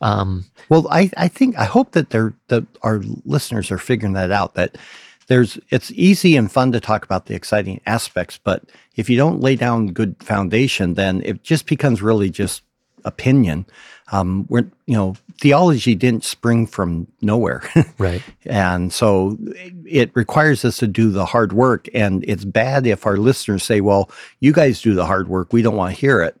Um, 0.00 0.44
well, 0.68 0.86
I, 0.90 1.10
I 1.16 1.26
think 1.26 1.58
I 1.58 1.64
hope 1.64 1.90
that 1.92 2.10
they're 2.10 2.34
that 2.46 2.64
our 2.82 3.02
listeners 3.24 3.72
are 3.72 3.78
figuring 3.78 4.12
that 4.12 4.30
out. 4.30 4.54
That 4.54 4.78
there's 5.26 5.58
it's 5.70 5.90
easy 5.90 6.36
and 6.36 6.50
fun 6.50 6.70
to 6.70 6.78
talk 6.78 7.04
about 7.04 7.26
the 7.26 7.34
exciting 7.34 7.80
aspects, 7.84 8.38
but 8.38 8.62
if 8.94 9.10
you 9.10 9.16
don't 9.16 9.40
lay 9.40 9.56
down 9.56 9.88
good 9.88 10.14
foundation, 10.22 10.94
then 10.94 11.20
it 11.24 11.42
just 11.42 11.66
becomes 11.66 12.00
really 12.00 12.30
just 12.30 12.62
opinion. 13.04 13.66
Um, 14.10 14.46
we're 14.48 14.70
you 14.86 14.94
know 14.94 15.16
theology 15.40 15.94
didn't 15.94 16.24
spring 16.24 16.66
from 16.66 17.06
nowhere, 17.20 17.62
right? 17.98 18.22
And 18.44 18.92
so 18.92 19.38
it 19.84 20.10
requires 20.14 20.64
us 20.64 20.76
to 20.78 20.86
do 20.86 21.10
the 21.10 21.26
hard 21.26 21.52
work, 21.52 21.88
and 21.94 22.24
it's 22.26 22.44
bad 22.44 22.86
if 22.86 23.06
our 23.06 23.16
listeners 23.16 23.62
say, 23.62 23.80
"Well, 23.80 24.10
you 24.40 24.52
guys 24.52 24.82
do 24.82 24.94
the 24.94 25.06
hard 25.06 25.28
work; 25.28 25.52
we 25.52 25.62
don't 25.62 25.76
want 25.76 25.94
to 25.94 26.00
hear 26.00 26.20
it," 26.22 26.36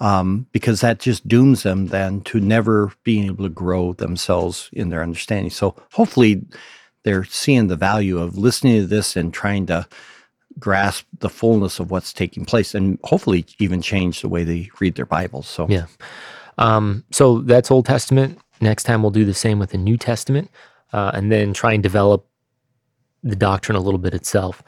um, 0.00 0.46
because 0.52 0.80
that 0.80 1.00
just 1.00 1.26
dooms 1.26 1.62
them 1.62 1.88
then 1.88 2.20
to 2.22 2.40
never 2.40 2.92
being 3.04 3.26
able 3.26 3.44
to 3.44 3.50
grow 3.50 3.92
themselves 3.92 4.70
in 4.72 4.90
their 4.90 5.02
understanding. 5.02 5.50
So 5.50 5.74
hopefully, 5.92 6.42
they're 7.02 7.24
seeing 7.24 7.68
the 7.68 7.76
value 7.76 8.18
of 8.18 8.38
listening 8.38 8.80
to 8.80 8.86
this 8.86 9.16
and 9.16 9.32
trying 9.32 9.66
to 9.66 9.86
grasp 10.60 11.06
the 11.18 11.30
fullness 11.30 11.80
of 11.80 11.90
what's 11.90 12.12
taking 12.12 12.44
place 12.44 12.74
and 12.74 12.98
hopefully 13.04 13.46
even 13.58 13.82
change 13.82 14.20
the 14.20 14.28
way 14.28 14.44
they 14.44 14.70
read 14.78 14.94
their 14.94 15.06
Bibles. 15.06 15.48
So, 15.48 15.66
yeah. 15.68 15.86
Um, 16.58 17.04
so 17.10 17.38
that's 17.40 17.70
Old 17.70 17.86
Testament. 17.86 18.38
Next 18.60 18.84
time 18.84 19.02
we'll 19.02 19.10
do 19.10 19.24
the 19.24 19.34
same 19.34 19.58
with 19.58 19.70
the 19.70 19.78
New 19.78 19.96
Testament 19.96 20.50
uh, 20.92 21.12
and 21.14 21.32
then 21.32 21.52
try 21.54 21.72
and 21.72 21.82
develop 21.82 22.26
the 23.22 23.36
doctrine 23.36 23.76
a 23.76 23.80
little 23.80 23.98
bit 23.98 24.14
itself. 24.14 24.62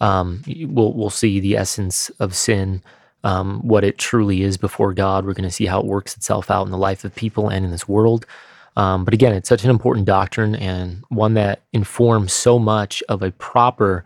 Um, 0.00 0.42
we'll 0.46 0.92
we'll 0.92 1.10
see 1.10 1.40
the 1.40 1.56
essence 1.56 2.10
of 2.20 2.34
sin, 2.34 2.82
um, 3.22 3.60
what 3.66 3.84
it 3.84 3.98
truly 3.98 4.42
is 4.42 4.56
before 4.56 4.92
God. 4.92 5.24
We're 5.24 5.34
going 5.34 5.48
to 5.48 5.54
see 5.54 5.66
how 5.66 5.80
it 5.80 5.86
works 5.86 6.16
itself 6.16 6.50
out 6.50 6.64
in 6.66 6.72
the 6.72 6.78
life 6.78 7.04
of 7.04 7.14
people 7.14 7.48
and 7.48 7.64
in 7.64 7.70
this 7.70 7.88
world. 7.88 8.26
Um, 8.76 9.04
but 9.04 9.14
again, 9.14 9.32
it's 9.32 9.48
such 9.48 9.64
an 9.64 9.70
important 9.70 10.06
doctrine 10.06 10.56
and 10.56 11.04
one 11.08 11.34
that 11.34 11.62
informs 11.72 12.32
so 12.32 12.58
much 12.58 13.02
of 13.08 13.22
a 13.22 13.30
proper 13.30 14.04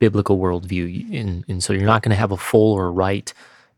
biblical 0.00 0.38
worldview. 0.38 1.14
And, 1.14 1.44
and 1.46 1.62
so 1.62 1.72
you're 1.72 1.86
not 1.86 2.02
going 2.02 2.10
to 2.10 2.16
have 2.16 2.32
a 2.32 2.36
full 2.36 2.72
or 2.72 2.90
right 2.90 3.32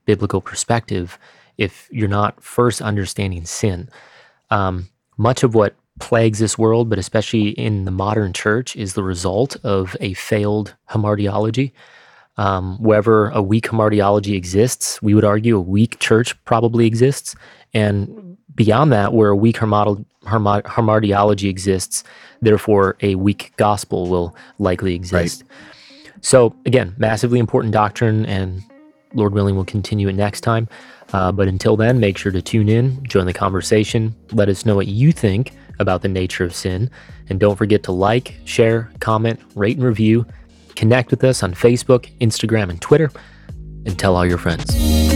biblical 0.07 0.41
perspective 0.41 1.19
if 1.59 1.89
you're 1.91 2.09
not 2.09 2.43
first 2.43 2.81
understanding 2.81 3.45
sin. 3.45 3.91
Um, 4.51 4.89
much 5.19 5.43
of 5.43 5.55
what 5.55 5.75
plagues 6.01 6.39
this 6.39 6.57
world, 6.57 6.89
but 6.89 6.99
especially 6.99 7.51
in 7.51 7.85
the 7.85 7.91
modern 7.91 8.33
church, 8.33 8.75
is 8.77 8.95
the 8.95 9.03
result 9.03 9.57
of 9.63 9.95
a 10.01 10.15
failed 10.15 10.75
hamartiology. 10.89 11.73
Um, 12.39 12.79
wherever 12.79 13.29
a 13.31 13.43
weak 13.43 13.65
hamartiology 13.69 14.35
exists, 14.35 15.03
we 15.03 15.15
would 15.15 15.25
argue 15.25 15.59
a 15.59 15.61
weak 15.61 15.99
church 15.99 16.43
probably 16.45 16.87
exists. 16.87 17.35
And 17.75 18.39
beyond 18.55 18.91
that, 18.93 19.13
where 19.13 19.29
a 19.29 19.37
weak 19.37 19.57
hamartiology 19.57 21.49
exists, 21.49 22.05
therefore 22.41 22.97
a 23.03 23.17
weak 23.17 23.53
gospel 23.57 24.09
will 24.09 24.35
likely 24.59 24.95
exist. 24.95 25.43
Right. 25.43 25.72
So, 26.23 26.55
again, 26.67 26.95
massively 26.97 27.39
important 27.39 27.75
doctrine, 27.75 28.25
and 28.27 28.63
Lord 29.15 29.35
willing, 29.35 29.55
we'll 29.55 29.65
continue 29.65 30.09
it 30.09 30.15
next 30.15 30.41
time. 30.41 30.69
Uh, 31.13 31.31
but 31.31 31.47
until 31.47 31.77
then, 31.77 32.01
make 32.01 32.17
sure 32.17 32.33
to 32.33 32.41
tune 32.41 32.69
in, 32.69 33.05
join 33.05 33.27
the 33.27 33.33
conversation, 33.33 34.15
let 34.33 34.49
us 34.49 34.65
know 34.65 34.75
what 34.75 34.87
you 34.87 35.13
think 35.13 35.53
about 35.79 36.03
the 36.03 36.09
nature 36.09 36.45
of 36.45 36.55
sin. 36.55 36.91
And 37.29 37.39
don't 37.39 37.57
forget 37.57 37.83
to 37.85 37.93
like, 37.93 38.37
share, 38.45 38.91
comment, 39.01 39.41
rate, 39.55 39.77
and 39.77 39.85
review. 39.85 40.25
Connect 40.75 41.11
with 41.11 41.23
us 41.23 41.43
on 41.43 41.53
Facebook, 41.53 42.11
Instagram, 42.21 42.71
and 42.71 42.81
Twitter, 42.81 43.11
and 43.85 43.99
tell 43.99 44.17
all 44.17 44.25
your 44.25 44.39
friends. 44.39 45.12